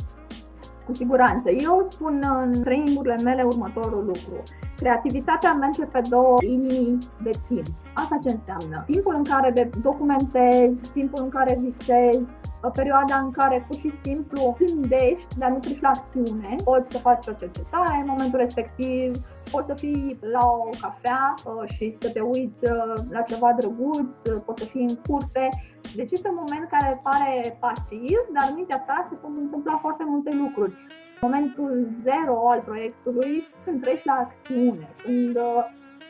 Cu 0.85 0.93
siguranță. 0.93 1.51
Eu 1.51 1.87
spun 1.91 2.23
în 2.23 2.63
trainingurile 2.63 3.15
mele 3.23 3.43
următorul 3.43 4.05
lucru. 4.05 4.43
Creativitatea 4.75 5.53
merge 5.53 5.85
pe 5.85 6.01
două 6.09 6.35
linii 6.39 6.97
de 7.23 7.31
timp. 7.47 7.65
Asta 7.93 8.19
ce 8.23 8.29
înseamnă? 8.29 8.83
Timpul 8.85 9.15
în 9.15 9.23
care 9.23 9.69
documentezi, 9.81 10.91
timpul 10.91 11.23
în 11.23 11.29
care 11.29 11.59
visezi, 11.61 12.23
perioada 12.69 13.15
în 13.17 13.31
care 13.31 13.65
pur 13.67 13.77
și 13.79 13.91
simplu 14.03 14.57
gândești, 14.59 15.37
dar 15.37 15.49
nu 15.49 15.57
treci 15.57 15.81
la 15.81 15.89
acțiune, 15.89 16.55
poți 16.63 16.91
să 16.91 16.97
faci 16.97 17.27
o 17.27 17.31
cercetare 17.31 17.97
în 17.99 18.07
momentul 18.07 18.39
respectiv, 18.39 19.15
poți 19.51 19.67
să 19.67 19.73
fii 19.73 20.19
la 20.31 20.45
o 20.45 20.69
cafea 20.81 21.33
uh, 21.45 21.69
și 21.69 21.89
să 21.89 22.09
te 22.09 22.19
uiți 22.19 22.63
uh, 22.63 22.93
la 23.09 23.21
ceva 23.21 23.55
drăguț, 23.59 24.11
uh, 24.29 24.41
poți 24.45 24.59
să 24.59 24.65
fii 24.65 24.85
în 24.89 24.95
curte. 24.95 25.49
Deci 25.95 26.11
este 26.11 26.27
un 26.27 26.37
moment 26.37 26.69
care 26.69 26.99
pare 27.03 27.57
pasiv, 27.59 28.17
dar 28.33 28.47
în 28.49 28.55
mintea 28.55 28.79
ta 28.79 29.05
se 29.09 29.15
pot 29.15 29.31
întâmpla 29.37 29.77
foarte 29.81 30.03
multe 30.07 30.31
lucruri. 30.33 30.73
Momentul 31.21 31.87
zero 32.03 32.49
al 32.49 32.61
proiectului, 32.65 33.43
când 33.65 33.81
treci 33.81 34.03
la 34.03 34.13
acțiune, 34.13 34.87
când 35.03 35.37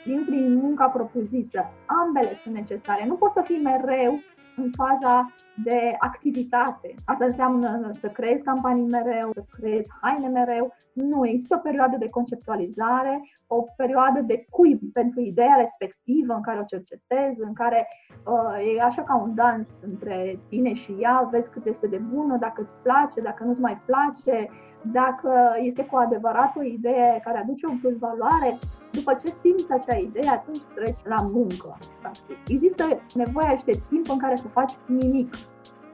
intri 0.05 0.35
în 0.35 0.55
munca 0.55 0.87
propusă, 0.87 1.71
ambele 1.85 2.33
sunt 2.33 2.55
necesare. 2.55 3.05
Nu 3.05 3.15
poți 3.15 3.33
să 3.33 3.41
fii 3.41 3.61
mereu 3.61 4.19
în 4.57 4.69
faza 4.71 5.33
de 5.63 5.95
activitate. 5.99 6.93
Asta 7.05 7.25
înseamnă 7.25 7.89
să 7.99 8.07
creezi 8.07 8.43
campanii 8.43 8.85
mereu, 8.85 9.31
să 9.31 9.45
creezi 9.59 9.89
haine 10.01 10.27
mereu. 10.27 10.75
Nu, 10.93 11.27
există 11.27 11.55
o 11.55 11.59
perioadă 11.59 11.97
de 11.97 12.09
conceptualizare, 12.09 13.21
o 13.47 13.61
perioadă 13.77 14.21
de 14.21 14.45
cuib 14.49 14.79
pentru 14.93 15.19
ideea 15.19 15.55
respectivă 15.57 16.33
în 16.33 16.41
care 16.41 16.59
o 16.59 16.63
cercetezi, 16.63 17.41
în 17.41 17.53
care 17.53 17.87
uh, 18.25 18.75
e 18.75 18.81
așa 18.81 19.03
ca 19.03 19.15
un 19.15 19.35
dans 19.35 19.69
între 19.81 20.39
tine 20.49 20.73
și 20.73 20.95
ea, 20.99 21.27
vezi 21.31 21.51
cât 21.51 21.65
este 21.65 21.87
de 21.87 21.97
bună, 21.97 22.37
dacă 22.37 22.61
îți 22.61 22.75
place, 22.75 23.21
dacă 23.21 23.43
nu-ți 23.43 23.61
mai 23.61 23.81
place, 23.85 24.49
dacă 24.91 25.55
este 25.61 25.85
cu 25.85 25.95
adevărat 25.95 26.55
o 26.57 26.63
idee 26.63 27.21
care 27.23 27.37
aduce 27.37 27.65
un 27.67 27.77
plus 27.77 27.97
valoare, 27.97 28.57
după 28.91 29.13
ce 29.13 29.27
simți 29.27 29.71
acea 29.71 29.97
idee, 29.97 30.29
atunci 30.29 30.61
treci 30.75 30.99
la 31.03 31.21
muncă. 31.21 31.77
Practic. 32.01 32.37
Există 32.47 32.83
nevoia 33.13 33.55
și 33.57 33.63
de 33.63 33.79
timp 33.89 34.09
în 34.09 34.17
care 34.17 34.35
să 34.35 34.47
faci 34.47 34.73
nimic. 34.85 35.35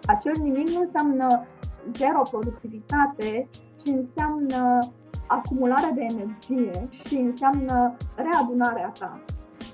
Acel 0.06 0.34
nimic 0.42 0.70
nu 0.70 0.80
înseamnă 0.80 1.46
zero 1.92 2.22
productivitate, 2.32 3.48
ci 3.84 3.88
înseamnă 3.88 4.80
acumularea 5.28 5.92
de 5.92 6.06
energie 6.10 6.88
și 6.90 7.16
înseamnă 7.16 7.96
readunarea 8.16 8.92
ta. 9.00 9.20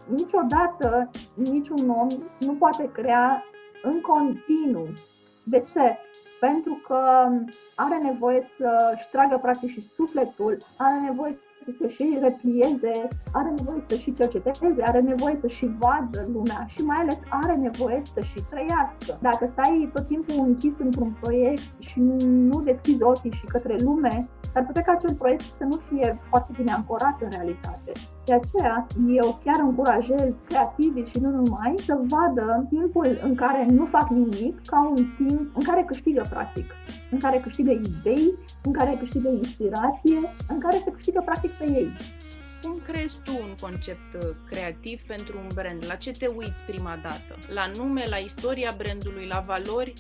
Niciodată 0.10 1.10
niciun 1.34 1.90
om 1.90 2.08
nu 2.40 2.54
poate 2.54 2.90
crea 2.92 3.44
în 3.84 4.02
continuu. 4.02 4.88
De 5.44 5.64
ce? 5.74 5.98
Pentru 6.40 6.74
că 6.74 7.30
are 7.76 7.98
nevoie 7.98 8.42
să-și 8.42 9.10
tragă 9.12 9.38
practic 9.38 9.70
și 9.70 9.82
sufletul, 9.82 10.58
are 10.78 11.00
nevoie 11.00 11.40
să 11.68 11.78
se 11.80 11.90
și 11.90 12.18
replieze, 12.22 13.08
are 13.32 13.54
nevoie 13.58 13.84
să 13.88 13.96
și 13.96 14.14
cerceteze, 14.14 14.82
are 14.84 15.00
nevoie 15.00 15.36
să 15.36 15.48
și 15.48 15.70
vadă 15.80 16.30
lumea 16.34 16.66
și 16.68 16.82
mai 16.82 16.98
ales 16.98 17.20
are 17.30 17.56
nevoie 17.56 18.02
să 18.14 18.22
și 18.22 18.40
trăiască. 18.50 19.18
Dacă 19.22 19.46
stai 19.46 19.90
tot 19.94 20.08
timpul 20.08 20.36
închis 20.46 20.80
într-un 20.80 21.18
proiect 21.22 21.62
și 21.80 22.00
nu 22.50 22.62
deschizi 22.62 23.04
ochii 23.04 23.32
și 23.32 23.46
către 23.46 23.76
lume, 23.80 24.28
ar 24.54 24.66
putea 24.66 24.82
ca 24.82 24.92
acel 24.92 25.14
proiect 25.16 25.42
să 25.58 25.64
nu 25.64 25.76
fie 25.76 26.20
foarte 26.22 26.52
bine 26.58 26.72
ancorat 26.72 27.22
în 27.22 27.30
realitate. 27.30 27.92
De 28.26 28.34
aceea, 28.34 28.88
eu 29.08 29.40
chiar 29.44 29.60
încurajez 29.60 30.34
creativii 30.48 31.06
și 31.06 31.20
nu 31.20 31.30
numai 31.30 31.74
să 31.86 32.00
vadă 32.08 32.68
timpul 32.70 33.20
în 33.24 33.36
care 33.36 33.66
nu 33.70 33.86
fac 33.86 34.10
nimic 34.10 34.66
ca 34.66 34.94
un 34.98 35.04
timp 35.18 35.56
în 35.56 35.64
care 35.64 35.84
câștigă 35.88 36.26
practic 36.30 36.66
în 37.12 37.20
care 37.20 37.40
câștigă 37.40 37.72
idei, 37.72 38.34
în 38.64 38.72
care 38.72 38.98
câștigă 39.00 39.30
inspirație, 39.30 40.20
în 40.48 40.60
care 40.60 40.82
se 40.84 40.92
câștigă 40.92 41.22
practic 41.26 41.52
pe 41.52 41.64
ei. 41.72 41.92
Cum 42.62 42.80
crezi 42.88 43.18
tu 43.24 43.32
un 43.32 43.56
concept 43.62 44.14
uh, 44.14 44.36
creativ 44.50 45.02
pentru 45.02 45.38
un 45.38 45.48
brand? 45.54 45.86
La 45.88 45.96
ce 45.96 46.12
te 46.12 46.28
uiți 46.28 46.64
prima 46.64 47.00
dată? 47.02 47.38
La 47.54 47.72
nume, 47.76 48.04
la 48.10 48.18
istoria 48.18 48.74
brandului, 48.78 49.26
la 49.26 49.44
valori 49.48 49.94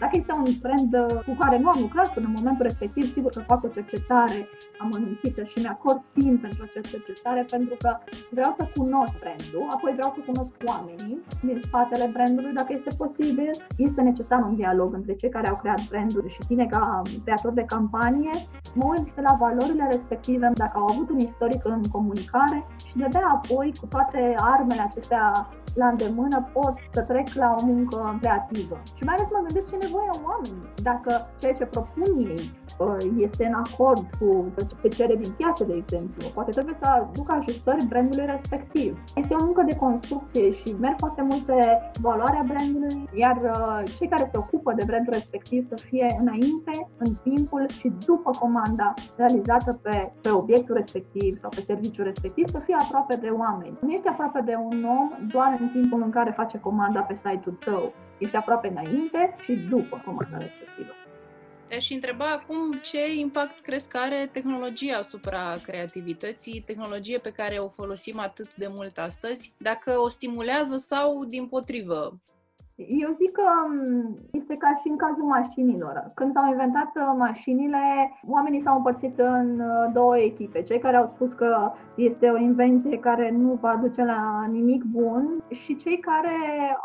dacă 0.00 0.14
este 0.16 0.32
un 0.32 0.52
brand 0.60 0.92
uh, 0.94 1.20
cu 1.26 1.34
care 1.38 1.58
nu 1.58 1.68
am 1.68 1.80
lucrat 1.80 2.12
până 2.14 2.26
în 2.26 2.34
momentul 2.38 2.66
respectiv, 2.66 3.12
sigur 3.12 3.30
că 3.30 3.40
fac 3.40 3.64
o 3.64 3.68
cercetare 3.68 4.48
amănunțită 4.78 5.42
și 5.42 5.58
mi-acord 5.58 6.00
timp 6.12 6.40
pentru 6.40 6.62
această 6.62 6.96
cercetare 6.96 7.44
pentru 7.50 7.76
că 7.78 7.90
vreau 8.30 8.52
să 8.58 8.68
cunosc 8.76 9.14
brandul, 9.18 9.66
apoi 9.74 9.92
vreau 9.92 10.10
să 10.10 10.20
cunosc 10.26 10.52
oamenii 10.64 11.18
din 11.42 11.58
spatele 11.62 12.10
brandului, 12.12 12.52
dacă 12.52 12.72
este 12.72 12.94
posibil. 12.96 13.50
Este 13.76 14.00
necesar 14.00 14.40
un 14.48 14.56
dialog 14.56 14.94
între 14.94 15.14
cei 15.14 15.28
care 15.28 15.48
au 15.48 15.56
creat 15.56 15.88
brandul 15.88 16.24
și 16.28 16.40
tine 16.46 16.66
ca 16.66 17.02
creator 17.24 17.52
de 17.52 17.64
campanie. 17.74 18.34
Mă 18.74 18.84
uit 18.90 19.20
la 19.20 19.36
valorile 19.38 19.88
respective, 19.90 20.50
dacă 20.54 20.78
au 20.78 20.86
avut 20.86 21.10
un 21.10 21.18
istoric 21.18 21.64
în 21.64 21.82
comunicare 21.92 22.66
și 22.86 22.96
de 22.96 23.18
apoi 23.34 23.72
cu 23.80 23.86
toate 23.86 24.34
armele 24.36 24.80
acestea 24.80 25.48
la 25.74 25.86
îndemână 25.88 26.48
pot 26.52 26.74
să 26.92 27.00
trec 27.00 27.28
la 27.34 27.54
o 27.58 27.66
muncă 27.66 28.18
creativă. 28.20 28.82
Și 28.96 29.04
mai 29.04 29.14
ales 29.14 29.28
mă 29.30 29.44
gândesc 29.46 29.70
ce 29.70 29.76
nevoie 29.76 30.08
au 30.12 30.20
oamenii. 30.24 30.72
Dacă 30.82 31.30
ceea 31.38 31.52
ce 31.52 31.64
propun 31.64 32.02
ei 32.18 32.34
uh, 32.34 32.59
este 33.16 33.46
în 33.46 33.54
acord 33.54 34.06
cu 34.18 34.52
ce 34.68 34.74
se 34.74 34.88
cere 34.88 35.14
din 35.14 35.30
piață, 35.36 35.64
de 35.64 35.74
exemplu, 35.74 36.28
poate 36.34 36.50
trebuie 36.50 36.74
să 36.74 36.86
aducă 36.86 37.32
ajustări 37.32 37.86
brandului 37.88 38.26
respectiv. 38.26 39.02
Este 39.14 39.34
o 39.34 39.44
muncă 39.44 39.62
de 39.62 39.76
construcție 39.76 40.50
și 40.50 40.76
merg 40.80 40.94
foarte 40.98 41.22
multe 41.22 41.54
valoarea 42.00 42.44
brandului, 42.46 43.08
iar 43.14 43.36
uh, 43.36 43.82
cei 43.98 44.08
care 44.08 44.28
se 44.30 44.36
ocupă 44.38 44.72
de 44.72 44.84
brandul 44.86 45.12
respectiv 45.12 45.66
să 45.68 45.74
fie 45.74 46.16
înainte, 46.20 46.88
în 46.96 47.14
timpul 47.22 47.68
și 47.68 47.92
după 48.06 48.30
comanda 48.38 48.94
realizată 49.16 49.78
pe, 49.82 50.12
pe 50.22 50.30
obiectul 50.30 50.74
respectiv 50.74 51.36
sau 51.36 51.50
pe 51.50 51.60
serviciul 51.60 52.04
respectiv, 52.04 52.46
să 52.46 52.58
fie 52.58 52.76
aproape 52.80 53.16
de 53.16 53.28
oameni. 53.28 53.78
Nu 53.80 53.90
ești 53.90 54.08
aproape 54.08 54.40
de 54.40 54.54
un 54.70 54.84
om 54.84 55.10
doar 55.32 55.56
în 55.60 55.68
timpul 55.68 56.02
în 56.02 56.10
care 56.10 56.30
face 56.30 56.58
comanda 56.58 57.00
pe 57.00 57.14
site-ul 57.14 57.56
tău. 57.64 57.92
Ești 58.18 58.36
aproape 58.36 58.68
înainte 58.68 59.34
și 59.38 59.52
după 59.70 60.02
comanda 60.04 60.36
respectivă. 60.36 60.99
Te-aș 61.70 61.90
întreba 61.90 62.30
acum 62.30 62.72
ce 62.72 63.14
impact 63.14 63.60
crezi 63.60 63.88
că 63.88 63.96
are 63.96 64.28
tehnologia 64.32 64.96
asupra 64.96 65.56
creativității, 65.62 66.62
tehnologie 66.66 67.18
pe 67.18 67.30
care 67.30 67.58
o 67.58 67.68
folosim 67.68 68.18
atât 68.18 68.54
de 68.54 68.66
mult 68.66 68.98
astăzi, 68.98 69.52
dacă 69.58 69.98
o 69.98 70.08
stimulează 70.08 70.76
sau 70.76 71.24
din 71.24 71.46
potrivă 71.46 72.20
eu 72.88 73.10
zic 73.12 73.32
că 73.32 73.48
mm, 73.68 74.18
este 74.30 74.56
ca 74.56 74.74
și 74.74 74.88
în 74.88 74.96
cazul 74.96 75.24
mașinilor. 75.24 76.10
Când 76.14 76.32
s-au 76.32 76.50
inventat 76.50 76.90
uh, 76.96 77.14
mașinile, 77.16 77.78
oamenii 78.26 78.60
s-au 78.60 78.76
împărțit 78.76 79.18
în 79.18 79.60
uh, 79.60 79.92
două 79.92 80.18
echipe. 80.18 80.62
Cei 80.62 80.78
care 80.78 80.96
au 80.96 81.06
spus 81.06 81.32
că 81.32 81.72
este 81.94 82.28
o 82.28 82.38
invenție 82.38 82.98
care 82.98 83.30
nu 83.30 83.58
va 83.60 83.78
duce 83.82 84.04
la 84.04 84.46
nimic 84.50 84.82
bun 84.82 85.42
și 85.50 85.76
cei 85.76 85.98
care 85.98 86.36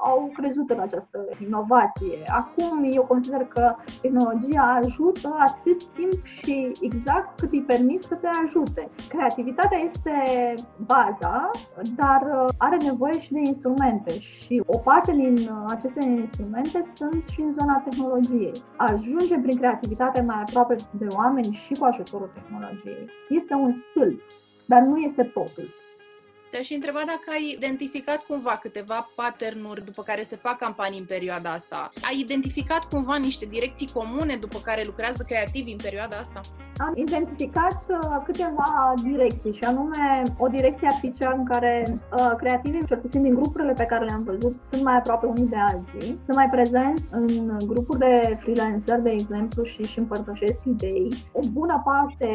au 0.03 0.31
crezut 0.33 0.69
în 0.69 0.79
această 0.79 1.25
inovație. 1.47 2.17
Acum 2.27 2.89
eu 2.91 3.03
consider 3.03 3.45
că 3.45 3.75
tehnologia 4.01 4.79
ajută 4.83 5.35
atât 5.39 5.87
timp 5.87 6.23
și 6.23 6.71
exact 6.81 7.39
cât 7.39 7.51
îi 7.51 7.61
permit 7.61 8.03
să 8.03 8.15
te 8.15 8.27
ajute. 8.43 8.89
Creativitatea 9.09 9.77
este 9.77 10.13
baza, 10.85 11.49
dar 11.95 12.21
uh, 12.21 12.49
are 12.57 12.77
nevoie 12.77 13.19
și 13.19 13.31
de 13.31 13.39
instrumente 13.39 14.19
și 14.19 14.63
o 14.65 14.77
parte 14.77 15.11
din 15.11 15.49
acest 15.67 15.84
aceste 15.85 16.05
instrumente 16.05 16.81
sunt 16.95 17.23
și 17.31 17.41
în 17.41 17.51
zona 17.51 17.83
tehnologiei. 17.89 18.51
Ajungem 18.75 19.41
prin 19.41 19.57
creativitate 19.57 20.21
mai 20.21 20.41
aproape 20.41 20.75
de 20.97 21.07
oameni 21.09 21.59
și 21.65 21.73
cu 21.73 21.85
ajutorul 21.85 22.29
tehnologiei. 22.33 23.09
Este 23.29 23.53
un 23.53 23.71
stâlp, 23.71 24.21
dar 24.65 24.81
nu 24.81 24.97
este 24.97 25.23
totul. 25.23 25.73
Te-aș 26.55 26.69
întreba 26.69 27.03
dacă 27.13 27.27
ai 27.31 27.55
identificat 27.57 28.19
cumva 28.29 28.57
câteva 28.61 29.09
pattern-uri 29.15 29.85
după 29.85 30.01
care 30.03 30.25
se 30.29 30.35
fac 30.35 30.57
campanii 30.57 30.99
în 30.99 31.05
perioada 31.05 31.49
asta. 31.51 31.89
Ai 32.01 32.19
identificat 32.19 32.83
cumva 32.83 33.15
niște 33.15 33.45
direcții 33.45 33.89
comune 33.93 34.35
după 34.35 34.59
care 34.63 34.83
lucrează 34.85 35.23
creativi 35.27 35.71
în 35.71 35.77
perioada 35.81 36.17
asta? 36.17 36.39
Am 36.77 36.93
identificat 36.95 37.83
uh, 37.89 37.97
câteva 38.25 38.93
direcții 39.03 39.53
și 39.53 39.63
anume 39.63 40.21
o 40.37 40.47
direcție 40.47 40.87
ar 40.87 40.97
fi 41.01 41.11
cea 41.11 41.33
în 41.37 41.45
care 41.45 41.73
uh, 41.87 42.31
creativii, 42.37 42.85
cel 42.87 42.97
puțin 42.97 43.21
din 43.21 43.35
grupurile 43.35 43.73
pe 43.73 43.85
care 43.85 44.05
le-am 44.05 44.23
văzut, 44.23 44.57
sunt 44.69 44.83
mai 44.83 44.95
aproape 44.95 45.25
unii 45.25 45.47
de 45.47 45.55
alții, 45.55 46.19
sunt 46.25 46.35
mai 46.35 46.49
prezenți 46.49 47.03
în 47.11 47.57
grupuri 47.67 47.99
de 47.99 48.37
freelancer, 48.39 48.99
de 48.99 49.09
exemplu, 49.09 49.63
și 49.63 49.81
își 49.81 49.99
împărtășesc 49.99 50.59
idei. 50.65 51.07
O 51.31 51.39
bună 51.51 51.81
parte 51.85 52.29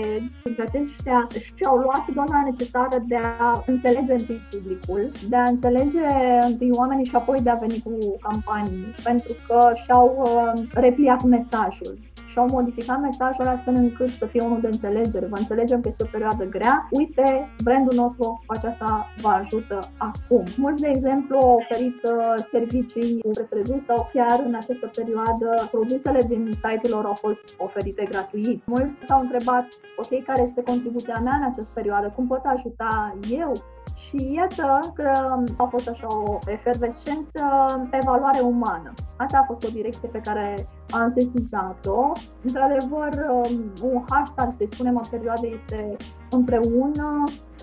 dintre 0.45 0.63
aceștia 0.63 1.29
și-au 1.55 1.77
luat 1.77 2.05
doza 2.15 2.43
necesară 2.45 3.05
de 3.07 3.17
a 3.39 3.63
înțelege 3.67 4.10
întâi 4.13 4.41
publicul, 4.51 5.11
de 5.29 5.37
a 5.37 5.45
înțelege 5.45 6.01
întâi 6.47 6.71
oamenii 6.73 7.05
și 7.05 7.17
apoi 7.17 7.39
de 7.43 7.51
a 7.51 7.55
veni 7.55 7.83
cu 7.85 8.17
campanii, 8.21 8.95
pentru 9.05 9.33
că 9.47 9.73
și-au 9.85 10.17
uh, 10.19 10.63
repliat 10.75 11.23
mesajul 11.23 11.99
și 12.31 12.39
au 12.39 12.47
modificat 12.51 13.01
mesajul 13.01 13.47
astfel 13.47 13.75
încât 13.75 14.09
să 14.09 14.27
fie 14.27 14.43
unul 14.43 14.61
de 14.61 14.67
înțelegere. 14.67 15.27
Vă 15.27 15.37
înțelegem 15.39 15.81
că 15.81 15.89
este 15.89 16.03
o 16.03 16.13
perioadă 16.13 16.45
grea. 16.45 16.89
Uite, 16.91 17.49
brandul 17.63 17.95
nostru 17.95 18.43
cu 18.47 18.53
aceasta 18.57 19.07
vă 19.21 19.29
ajută 19.29 19.79
acum. 19.97 20.45
Mulți, 20.57 20.81
de 20.81 20.91
exemplu, 20.95 21.37
au 21.37 21.55
oferit 21.55 21.99
uh, 22.03 22.45
servicii 22.51 23.21
cu 23.21 23.29
preț 23.29 23.51
redus 23.51 23.85
sau 23.85 24.11
chiar 24.13 24.43
în 24.47 24.55
această 24.55 24.91
perioadă 24.97 25.69
produsele 25.71 26.23
din 26.29 26.51
site-ul 26.53 26.93
lor 26.95 27.05
au 27.05 27.15
fost 27.15 27.45
oferite 27.59 28.05
gratuit. 28.11 28.63
Mulți 28.67 28.99
s-au 29.07 29.21
întrebat, 29.21 29.67
ok, 29.97 30.25
care 30.25 30.43
este 30.43 30.63
contribuția 30.63 31.21
mea 31.23 31.37
în 31.37 31.51
această 31.51 31.71
perioadă? 31.75 32.13
Cum 32.17 32.27
pot 32.27 32.43
ajuta 32.45 33.17
eu 33.31 33.53
și 33.97 34.33
iată 34.33 34.93
că 34.95 35.37
a 35.57 35.65
fost 35.65 35.89
așa 35.89 36.07
o 36.09 36.39
efervescență 36.47 37.43
pe 37.91 37.99
valoare 38.05 38.41
umană. 38.41 38.93
Asta 39.17 39.39
a 39.39 39.45
fost 39.47 39.65
o 39.65 39.71
direcție 39.73 40.09
pe 40.09 40.21
care 40.21 40.69
am 40.91 41.09
sesizat-o. 41.09 42.13
Într-adevăr, 42.43 43.09
um, 43.31 43.73
un 43.83 44.05
hashtag, 44.09 44.55
să 44.55 44.65
spunem, 44.71 44.97
în 44.97 45.09
perioadă 45.11 45.47
este 45.53 45.97
împreună, 46.31 47.23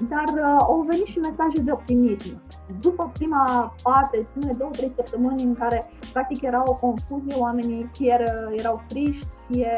dar 0.10 0.28
uh, 0.36 0.58
au 0.60 0.86
venit 0.90 1.06
și 1.06 1.20
mesaje 1.20 1.62
de 1.62 1.72
optimism. 1.72 2.42
După 2.82 3.12
prima 3.14 3.74
parte, 3.84 4.28
primele 4.32 4.58
două, 4.58 4.72
trei 4.72 4.92
săptămâni 4.96 5.44
în 5.44 5.56
care 5.56 5.90
practic 6.14 6.42
era 6.42 6.64
o 6.66 6.74
confuzie, 6.74 7.36
oamenii 7.38 7.90
fie 7.94 8.24
erau 8.56 8.82
triști, 8.88 9.28
fie 9.50 9.72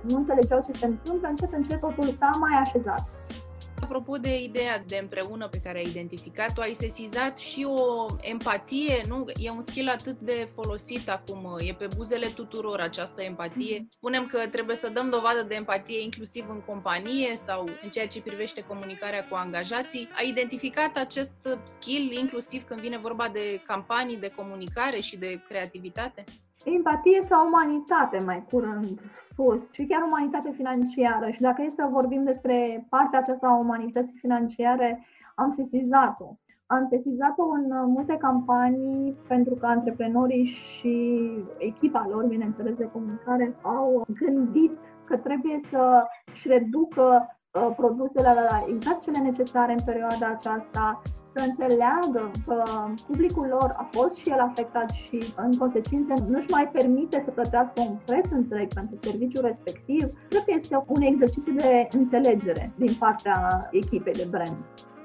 nu 0.00 0.16
înțelegeau 0.16 0.60
ce 0.66 0.72
se 0.72 0.86
întâmplă, 0.86 1.28
încet, 1.28 1.52
încet 1.52 1.80
totul 1.80 2.08
s-a 2.08 2.30
mai 2.40 2.60
așezat. 2.60 3.02
Apropo 3.88 4.16
de 4.16 4.42
ideea 4.42 4.82
de 4.86 4.98
împreună 5.00 5.48
pe 5.48 5.60
care 5.64 5.78
ai 5.78 5.88
identificat-o, 5.88 6.60
ai 6.60 6.74
sesizat 6.74 7.38
și 7.38 7.66
o 7.68 8.06
empatie, 8.20 9.00
nu? 9.08 9.24
E 9.36 9.50
un 9.50 9.62
skill 9.62 9.88
atât 9.88 10.20
de 10.20 10.48
folosit 10.54 11.08
acum, 11.08 11.56
e 11.58 11.72
pe 11.72 11.86
buzele 11.96 12.26
tuturor 12.26 12.80
această 12.80 13.22
empatie. 13.22 13.78
Mhm. 13.78 13.86
Spunem 13.90 14.26
că 14.26 14.46
trebuie 14.50 14.76
să 14.76 14.88
dăm 14.88 15.10
dovadă 15.10 15.42
de 15.42 15.54
empatie 15.54 16.02
inclusiv 16.02 16.44
în 16.48 16.60
companie 16.60 17.36
sau 17.36 17.68
în 17.82 17.88
ceea 17.90 18.08
ce 18.08 18.22
privește 18.22 18.60
comunicarea 18.60 19.24
cu 19.28 19.34
angajații. 19.34 20.08
Ai 20.16 20.28
identificat 20.28 20.96
acest 20.96 21.48
skill 21.64 22.12
inclusiv 22.12 22.64
când 22.66 22.80
vine 22.80 22.98
vorba 22.98 23.28
de 23.28 23.60
campanii 23.66 24.16
de 24.16 24.32
comunicare 24.36 25.00
și 25.00 25.16
de 25.16 25.40
creativitate? 25.48 26.24
Empatie 26.64 27.22
sau 27.22 27.46
umanitate, 27.46 28.22
mai 28.24 28.44
curând 28.50 29.00
spus, 29.30 29.72
și 29.72 29.86
chiar 29.86 30.02
umanitate 30.02 30.50
financiară. 30.50 31.30
Și 31.30 31.40
dacă 31.40 31.62
e 31.62 31.70
să 31.70 31.88
vorbim 31.90 32.24
despre 32.24 32.86
partea 32.88 33.18
aceasta 33.18 33.46
a 33.46 33.58
umanității 33.58 34.18
financiare, 34.18 35.06
am 35.34 35.50
sesizat-o. 35.50 36.36
Am 36.66 36.86
sesizat-o 36.86 37.48
în 37.48 37.90
multe 37.90 38.16
campanii 38.16 39.16
pentru 39.28 39.54
că 39.54 39.66
antreprenorii 39.66 40.44
și 40.44 41.20
echipa 41.58 42.06
lor, 42.10 42.24
bineînțeles, 42.24 42.74
de 42.74 42.90
comunicare, 42.92 43.56
au 43.62 44.06
gândit 44.24 44.78
că 45.04 45.16
trebuie 45.16 45.58
să-și 45.58 46.48
reducă 46.48 47.38
uh, 47.52 47.74
produsele 47.76 48.32
la 48.50 48.64
exact 48.68 49.02
cele 49.02 49.18
necesare 49.18 49.72
în 49.72 49.84
perioada 49.84 50.26
aceasta, 50.26 51.02
să 51.34 51.44
înțeleagă 51.46 52.30
că 52.46 52.64
publicul 53.06 53.46
lor 53.46 53.74
a 53.76 53.88
fost 53.90 54.16
și 54.16 54.28
el 54.28 54.38
afectat 54.38 54.90
și 54.90 55.32
în 55.36 55.56
consecință 55.56 56.14
nu-și 56.28 56.50
mai 56.50 56.68
permite 56.68 57.22
să 57.24 57.30
plătească 57.30 57.80
un 57.80 57.96
preț 58.04 58.30
întreg 58.30 58.72
pentru 58.72 58.96
serviciul 58.96 59.42
respectiv, 59.42 60.02
cred 60.28 60.44
că 60.44 60.52
este 60.56 60.84
un 60.86 61.02
exercițiu 61.02 61.52
de 61.52 61.88
înțelegere 61.90 62.72
din 62.76 62.94
partea 62.98 63.68
echipei 63.70 64.12
de 64.12 64.26
brand. 64.30 64.56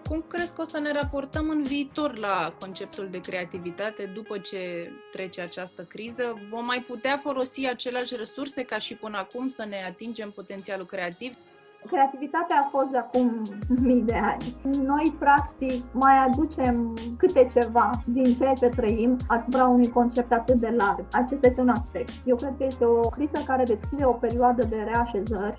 Cum 0.09 0.25
crezi 0.27 0.53
că 0.53 0.61
o 0.61 0.65
să 0.65 0.79
ne 0.79 0.91
raportăm 0.91 1.49
în 1.49 1.63
viitor 1.63 2.17
la 2.17 2.53
conceptul 2.59 3.07
de 3.11 3.19
creativitate 3.19 4.11
după 4.13 4.37
ce 4.37 4.91
trece 5.11 5.41
această 5.41 5.81
criză? 5.83 6.39
Vom 6.49 6.65
mai 6.65 6.85
putea 6.87 7.19
folosi 7.23 7.65
aceleași 7.65 8.15
resurse 8.15 8.63
ca 8.63 8.77
și 8.77 8.95
până 8.95 9.17
acum 9.17 9.49
să 9.49 9.65
ne 9.65 9.85
atingem 9.87 10.31
potențialul 10.31 10.85
creativ? 10.85 11.35
Creativitatea 11.87 12.55
a 12.59 12.69
fost 12.71 12.91
de 12.91 12.97
acum 12.97 13.41
mii 13.87 14.01
de 14.01 14.15
ani. 14.15 14.57
Noi, 14.83 15.15
practic, 15.19 15.83
mai 15.91 16.17
aducem 16.27 16.97
câte 17.17 17.47
ceva 17.53 17.89
din 18.05 18.35
ceea 18.35 18.53
ce 18.53 18.69
trăim 18.69 19.17
asupra 19.27 19.67
unui 19.67 19.89
concept 19.89 20.31
atât 20.31 20.55
de 20.55 20.73
larg. 20.77 21.05
Acesta 21.11 21.47
este 21.47 21.61
un 21.61 21.69
aspect. 21.69 22.11
Eu 22.25 22.35
cred 22.35 22.53
că 22.57 22.63
este 22.63 22.85
o 22.85 22.99
criză 22.99 23.43
care 23.45 23.63
deschide 23.63 24.05
o 24.05 24.11
perioadă 24.11 24.65
de 24.65 24.87
reașezări 24.91 25.55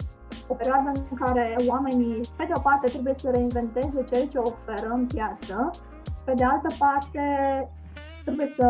o 0.46 0.54
perioadă 0.54 0.92
în 1.10 1.16
care 1.16 1.56
oamenii, 1.66 2.20
pe 2.36 2.44
de 2.44 2.52
o 2.54 2.60
parte, 2.60 2.88
trebuie 2.88 3.14
să 3.14 3.30
reinventeze 3.30 4.04
ceea 4.10 4.26
ce 4.26 4.38
oferă 4.38 4.88
în 4.92 5.06
piață, 5.06 5.70
pe 6.24 6.32
de 6.34 6.44
altă 6.44 6.74
parte, 6.78 7.22
trebuie 8.22 8.46
să 8.46 8.68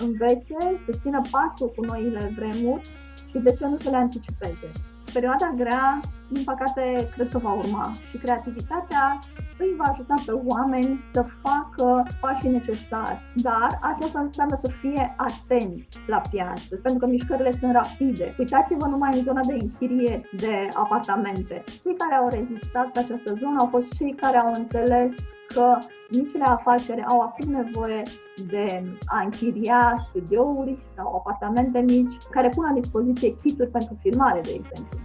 învețe, 0.00 0.56
să 0.84 0.98
țină 0.98 1.20
pasul 1.30 1.72
cu 1.76 1.84
noile 1.84 2.32
vremuri 2.36 2.90
și 3.30 3.38
de 3.38 3.52
ce 3.52 3.66
nu 3.66 3.76
să 3.76 3.90
le 3.90 3.96
anticipeze 3.96 4.70
perioada 5.16 5.54
grea, 5.56 6.00
din 6.28 6.44
păcate, 6.44 7.08
cred 7.14 7.28
că 7.28 7.38
va 7.38 7.52
urma 7.52 7.92
și 8.10 8.16
creativitatea 8.16 9.18
îi 9.58 9.74
va 9.76 9.84
ajuta 9.84 10.14
pe 10.26 10.32
oameni 10.32 11.00
să 11.12 11.24
facă 11.42 12.02
pașii 12.20 12.50
necesari, 12.50 13.20
dar 13.34 13.78
aceasta 13.80 14.20
înseamnă 14.20 14.56
să 14.62 14.68
fie 14.80 15.14
atenți 15.16 15.98
la 16.06 16.20
piață, 16.30 16.74
pentru 16.82 17.00
că 17.00 17.06
mișcările 17.06 17.52
sunt 17.52 17.72
rapide. 17.72 18.34
Uitați-vă 18.38 18.86
numai 18.86 19.16
în 19.16 19.22
zona 19.22 19.40
de 19.44 19.52
închirie 19.52 20.20
de 20.32 20.68
apartamente. 20.74 21.64
Cei 21.82 21.96
care 21.96 22.14
au 22.14 22.28
rezistat 22.28 22.86
pe 22.86 22.98
această 22.98 23.34
zonă 23.34 23.56
au 23.58 23.66
fost 23.66 23.92
cei 23.96 24.14
care 24.14 24.36
au 24.36 24.52
înțeles 24.52 25.14
că 25.56 25.78
micile 26.10 26.44
afaceri 26.44 27.04
au 27.04 27.20
acum 27.20 27.52
nevoie 27.52 28.02
de 28.48 28.82
a 29.06 29.20
închiria 29.20 29.96
studiouri 29.98 30.78
sau 30.94 31.14
apartamente 31.14 31.78
mici 31.78 32.16
care 32.30 32.48
pun 32.48 32.64
la 32.64 32.80
dispoziție 32.80 33.36
kituri 33.42 33.70
pentru 33.70 33.96
filmare, 34.00 34.40
de 34.40 34.50
exemplu. 34.50 34.98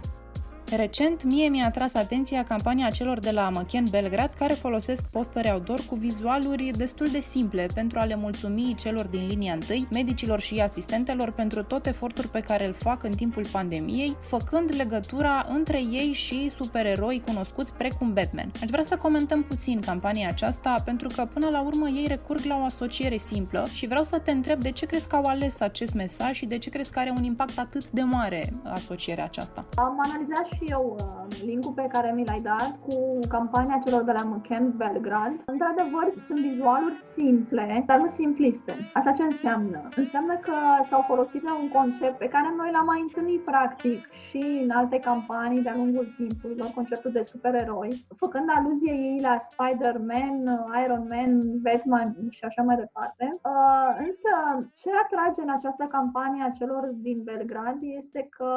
Recent, 0.76 1.24
mie 1.24 1.48
mi-a 1.48 1.66
atras 1.66 1.94
atenția 1.94 2.44
campania 2.44 2.90
celor 2.90 3.18
de 3.18 3.30
la 3.30 3.50
McKen 3.50 3.84
Belgrad 3.90 4.34
care 4.38 4.52
folosesc 4.52 5.02
postere 5.10 5.50
outdoor 5.50 5.80
cu 5.88 5.94
vizualuri 5.94 6.70
destul 6.76 7.06
de 7.06 7.20
simple 7.20 7.66
pentru 7.74 7.98
a 7.98 8.04
le 8.04 8.16
mulțumi 8.16 8.74
celor 8.78 9.06
din 9.06 9.26
linia 9.26 9.52
întâi, 9.52 9.88
medicilor 9.90 10.40
și 10.40 10.60
asistentelor 10.60 11.30
pentru 11.30 11.62
tot 11.62 11.86
efortul 11.86 12.26
pe 12.26 12.40
care 12.40 12.66
îl 12.66 12.72
fac 12.72 13.02
în 13.02 13.10
timpul 13.10 13.46
pandemiei, 13.50 14.16
făcând 14.20 14.74
legătura 14.76 15.46
între 15.48 15.78
ei 15.78 16.12
și 16.12 16.50
supereroi 16.50 17.22
cunoscuți 17.26 17.74
precum 17.74 18.12
Batman. 18.12 18.50
Aș 18.62 18.68
vrea 18.70 18.82
să 18.82 18.96
comentăm 18.96 19.42
puțin 19.42 19.80
campania 19.80 20.28
aceasta 20.28 20.74
pentru 20.84 21.08
că 21.14 21.28
până 21.32 21.48
la 21.48 21.60
urmă 21.60 21.88
ei 21.88 22.06
recurg 22.08 22.44
la 22.44 22.56
o 22.56 22.64
asociere 22.64 23.16
simplă 23.16 23.66
și 23.72 23.86
vreau 23.86 24.04
să 24.04 24.18
te 24.18 24.30
întreb 24.30 24.58
de 24.58 24.70
ce 24.70 24.86
crezi 24.86 25.06
că 25.06 25.16
au 25.16 25.24
ales 25.24 25.60
acest 25.60 25.94
mesaj 25.94 26.36
și 26.36 26.46
de 26.46 26.58
ce 26.58 26.70
crezi 26.70 26.90
că 26.90 26.98
are 26.98 27.12
un 27.16 27.24
impact 27.24 27.58
atât 27.58 27.90
de 27.90 28.02
mare 28.02 28.52
asocierea 28.62 29.24
aceasta. 29.24 29.66
Am 29.74 30.00
analizat 30.04 30.46
și 30.46 30.61
și 30.62 30.70
eu 30.70 30.96
uh, 30.98 31.12
linkul 31.44 31.72
pe 31.72 31.88
care 31.92 32.12
mi 32.12 32.24
l-ai 32.24 32.40
dat 32.40 32.78
cu 32.86 33.18
campania 33.28 33.78
celor 33.84 34.02
de 34.02 34.12
la 34.12 34.22
McCamp 34.22 34.74
Belgrad. 34.74 35.32
Într-adevăr, 35.44 36.06
sunt 36.26 36.38
vizualuri 36.38 36.96
simple, 36.96 37.82
dar 37.86 37.98
nu 37.98 38.06
simpliste. 38.06 38.74
Asta 38.92 39.12
ce 39.12 39.22
înseamnă? 39.22 39.88
Înseamnă 39.96 40.34
că 40.36 40.54
s-au 40.88 41.02
folosit 41.06 41.42
de 41.42 41.50
un 41.62 41.68
concept 41.68 42.18
pe 42.18 42.28
care 42.28 42.54
noi 42.56 42.70
l-am 42.72 42.84
mai 42.84 43.00
întâlnit 43.00 43.40
practic 43.44 44.10
și 44.12 44.60
în 44.62 44.70
alte 44.70 44.98
campanii 44.98 45.62
de-a 45.62 45.76
lungul 45.76 46.14
timpului, 46.16 46.72
conceptul 46.74 47.10
de 47.12 47.22
supereroi, 47.22 48.06
făcând 48.16 48.48
aluzie 48.56 48.92
ei 48.92 49.18
la 49.20 49.36
Spider-Man, 49.48 50.36
Iron 50.84 51.06
Man, 51.12 51.60
Batman 51.62 52.16
și 52.30 52.44
așa 52.44 52.62
mai 52.62 52.76
departe. 52.76 53.24
Uh, 53.52 53.90
însă, 54.06 54.32
ce 54.72 54.88
atrage 55.04 55.40
în 55.42 55.50
această 55.50 55.84
campanie 55.84 56.42
a 56.44 56.50
celor 56.50 56.90
din 56.94 57.22
Belgrad 57.22 57.78
este 57.80 58.26
că 58.30 58.52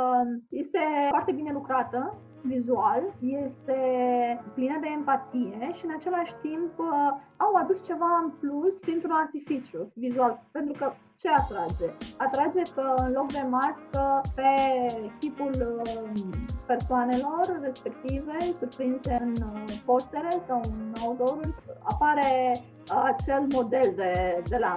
este 0.50 0.80
foarte 1.10 1.32
bine 1.32 1.52
lucrată 1.52 1.95
arată 1.96 2.18
vizual, 2.42 3.02
este 3.20 3.78
plină 4.54 4.78
de 4.82 4.88
empatie 4.94 5.72
și 5.74 5.86
în 5.86 5.92
același 5.98 6.34
timp 6.42 6.80
uh, 6.80 6.86
au 7.38 7.54
adus 7.54 7.84
ceva 7.84 8.22
în 8.24 8.32
plus 8.40 8.80
dintr-un 8.80 9.12
artificiu 9.14 9.92
vizual, 9.94 10.44
pentru 10.52 10.74
că 10.80 10.92
ce 11.16 11.30
atrage? 11.30 11.94
Atrage 12.18 12.62
că 12.76 12.94
în 12.98 13.12
loc 13.12 13.32
de 13.32 13.46
mască 13.50 14.22
pe 14.36 14.52
tipul 15.20 15.84
uh, 15.84 16.10
persoanelor 16.66 17.60
respective 17.62 18.38
surprinse 18.60 19.20
în 19.22 19.34
uh, 19.42 19.64
postere 19.86 20.30
sau 20.48 20.62
în 20.64 20.94
outdoor 21.06 21.40
apare 21.84 22.62
acel 23.04 23.46
model 23.52 23.94
de, 23.96 24.42
de 24.50 24.58
la 24.58 24.76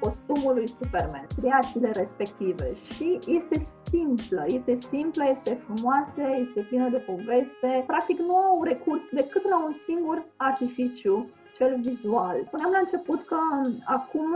costumul 0.00 0.54
lui 0.54 0.68
Superman, 0.68 1.26
creațiile 1.40 1.90
respective 1.90 2.74
și 2.94 3.18
este 3.26 3.66
simplă, 3.90 4.44
este 4.46 4.74
simplă, 4.74 5.24
este 5.30 5.54
frumoasă, 5.54 6.22
este 6.40 6.60
plină 6.60 6.88
de 6.88 6.96
poveste. 6.96 7.84
Practic 7.86 8.18
nu 8.18 8.36
au 8.36 8.62
recurs 8.62 9.02
decât 9.12 9.48
la 9.48 9.64
un 9.64 9.72
singur 9.72 10.24
artificiu 10.36 11.30
cel 11.56 11.80
vizual. 11.80 12.36
Spuneam 12.46 12.70
la 12.72 12.78
început 12.78 13.20
că 13.26 13.38
acum 13.84 14.30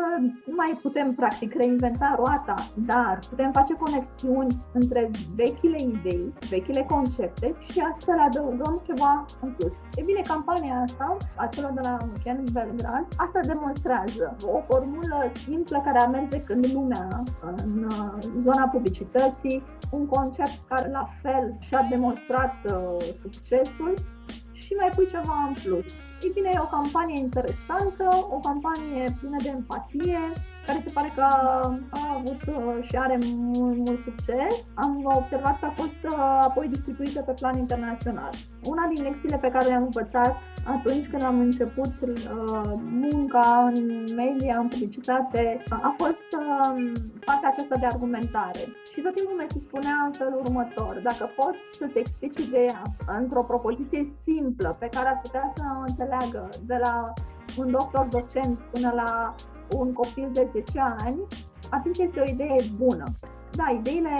nu 0.46 0.54
mai 0.56 0.78
putem 0.82 1.14
practic 1.14 1.54
reinventa 1.54 2.14
roata, 2.16 2.54
dar 2.74 3.18
putem 3.28 3.50
face 3.52 3.74
conexiuni 3.74 4.64
între 4.72 5.10
vechile 5.34 5.80
idei, 5.80 6.32
vechile 6.48 6.86
concepte 6.88 7.54
și 7.70 7.80
astfel 7.92 8.18
adăugăm 8.18 8.82
ceva 8.86 9.24
în 9.40 9.50
plus. 9.50 9.72
E 9.94 10.02
bine, 10.02 10.20
campania 10.20 10.80
asta, 10.86 11.16
a 11.36 11.46
celor 11.46 11.70
de 11.70 11.80
la 11.82 11.96
Ken 12.24 12.44
Belgrad, 12.52 13.06
asta 13.16 13.40
demonstrează 13.40 14.36
o 14.44 14.60
formulă 14.68 15.30
simplă 15.44 15.80
care 15.84 15.98
a 15.98 16.08
mers 16.08 16.28
de 16.28 16.42
când 16.46 16.72
lumea 16.72 17.22
în 17.56 17.84
uh, 17.84 18.22
zona 18.36 18.68
publicității, 18.68 19.62
un 19.90 20.06
concept 20.06 20.60
care 20.68 20.90
la 20.90 21.08
fel 21.22 21.56
și-a 21.60 21.86
demonstrat 21.90 22.54
uh, 22.64 23.04
succesul 23.20 23.94
și 24.52 24.74
mai 24.74 24.90
pui 24.94 25.06
ceva 25.06 25.44
în 25.48 25.54
plus. 25.64 25.92
Ei 26.22 26.30
bine, 26.34 26.50
e 26.54 26.58
o 26.58 26.66
campanie 26.66 27.18
interesantă, 27.18 28.08
o 28.30 28.38
campanie 28.38 29.14
plină 29.20 29.36
de 29.42 29.48
empatie, 29.48 30.18
care 30.68 30.80
se 30.84 30.96
pare 30.98 31.12
că 31.14 31.22
a 32.00 32.06
avut 32.16 32.40
uh, 32.46 32.84
și 32.88 32.96
are 32.96 33.18
mult, 33.22 33.76
mult 33.86 34.00
succes. 34.08 34.54
Am 34.74 34.92
observat 35.04 35.58
că 35.60 35.66
a 35.66 35.78
fost 35.82 36.00
uh, 36.04 36.38
apoi 36.48 36.68
distribuită 36.68 37.20
pe 37.20 37.32
plan 37.40 37.58
internațional. 37.58 38.32
Una 38.64 38.84
din 38.94 39.02
lecțiile 39.02 39.36
pe 39.36 39.50
care 39.54 39.68
le-am 39.68 39.82
învățat 39.82 40.34
atunci 40.76 41.06
când 41.06 41.22
am 41.22 41.38
început 41.38 41.92
uh, 42.02 42.72
munca 43.04 43.72
în 43.74 44.04
media, 44.16 44.56
în 44.58 44.68
publicitate, 44.68 45.62
a 45.70 45.94
fost 45.96 46.28
uh, 46.38 46.92
partea 47.24 47.48
aceasta 47.48 47.76
de 47.76 47.86
argumentare. 47.86 48.62
Și 48.92 49.00
tot 49.00 49.14
timpul 49.14 49.36
mi 49.38 49.52
se 49.52 49.58
spunea 49.58 49.96
în 50.06 50.12
felul 50.12 50.40
următor, 50.44 51.00
dacă 51.02 51.30
poți 51.36 51.58
să-ți 51.78 51.98
explici 51.98 52.38
ideea 52.46 52.82
într-o 53.20 53.44
propoziție 53.52 54.02
simplă 54.24 54.76
pe 54.78 54.88
care 54.94 55.08
ar 55.08 55.20
putea 55.22 55.52
să 55.56 55.62
o 55.78 55.84
înțeleagă 55.86 56.48
de 56.66 56.78
la 56.84 57.12
un 57.56 57.70
doctor 57.70 58.06
docent 58.06 58.58
până 58.72 58.92
la 58.94 59.34
un 59.76 59.92
copil 59.92 60.28
de 60.32 60.48
10 60.52 60.94
ani, 61.04 61.20
atunci 61.70 61.98
este 61.98 62.20
o 62.20 62.28
idee 62.28 62.56
bună. 62.76 63.04
Da, 63.50 63.70
ideile 63.70 64.16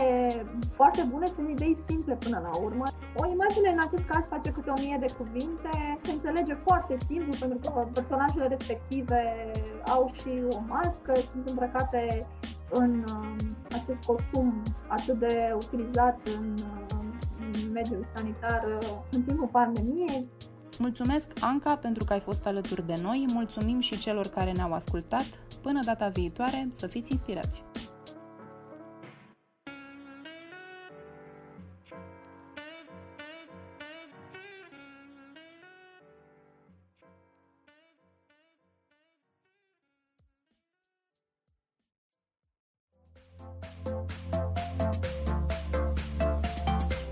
foarte 0.74 1.06
bune 1.10 1.26
sunt 1.26 1.48
idei 1.48 1.74
simple 1.74 2.14
până 2.14 2.38
la 2.42 2.58
urmă. 2.62 2.84
O 3.16 3.30
imagine 3.30 3.68
în 3.68 3.78
acest 3.86 4.04
caz 4.04 4.26
face 4.26 4.50
câte 4.50 4.70
o 4.70 4.80
mie 4.80 4.96
de 5.00 5.12
cuvinte, 5.18 5.98
se 6.02 6.12
înțelege 6.12 6.54
foarte 6.54 6.96
simplu 7.06 7.32
pentru 7.40 7.70
că 7.72 7.88
personajele 7.92 8.46
respective 8.46 9.50
au 9.86 10.10
și 10.12 10.42
o 10.50 10.60
mască, 10.66 11.12
sunt 11.32 11.48
îmbrăcate 11.48 12.26
în 12.70 13.04
um, 13.14 13.36
acest 13.80 14.04
costum 14.06 14.62
atât 14.88 15.18
de 15.18 15.52
utilizat 15.54 16.18
în, 16.38 16.54
um, 16.94 17.18
în 17.52 17.72
mediul 17.72 18.06
sanitar 18.14 18.62
uh, 18.80 18.88
în 19.10 19.22
timpul 19.22 19.46
pandemiei. 19.46 20.28
Mulțumesc, 20.78 21.26
Anca, 21.40 21.76
pentru 21.76 22.04
că 22.04 22.12
ai 22.12 22.20
fost 22.20 22.46
alături 22.46 22.86
de 22.86 22.94
noi. 23.02 23.24
Mulțumim 23.32 23.80
și 23.80 23.98
celor 23.98 24.26
care 24.26 24.52
ne-au 24.52 24.72
ascultat. 24.72 25.26
Până 25.62 25.80
data 25.84 26.08
viitoare, 26.08 26.68
să 26.70 26.86
fiți 26.86 27.10
inspirați! 27.10 27.62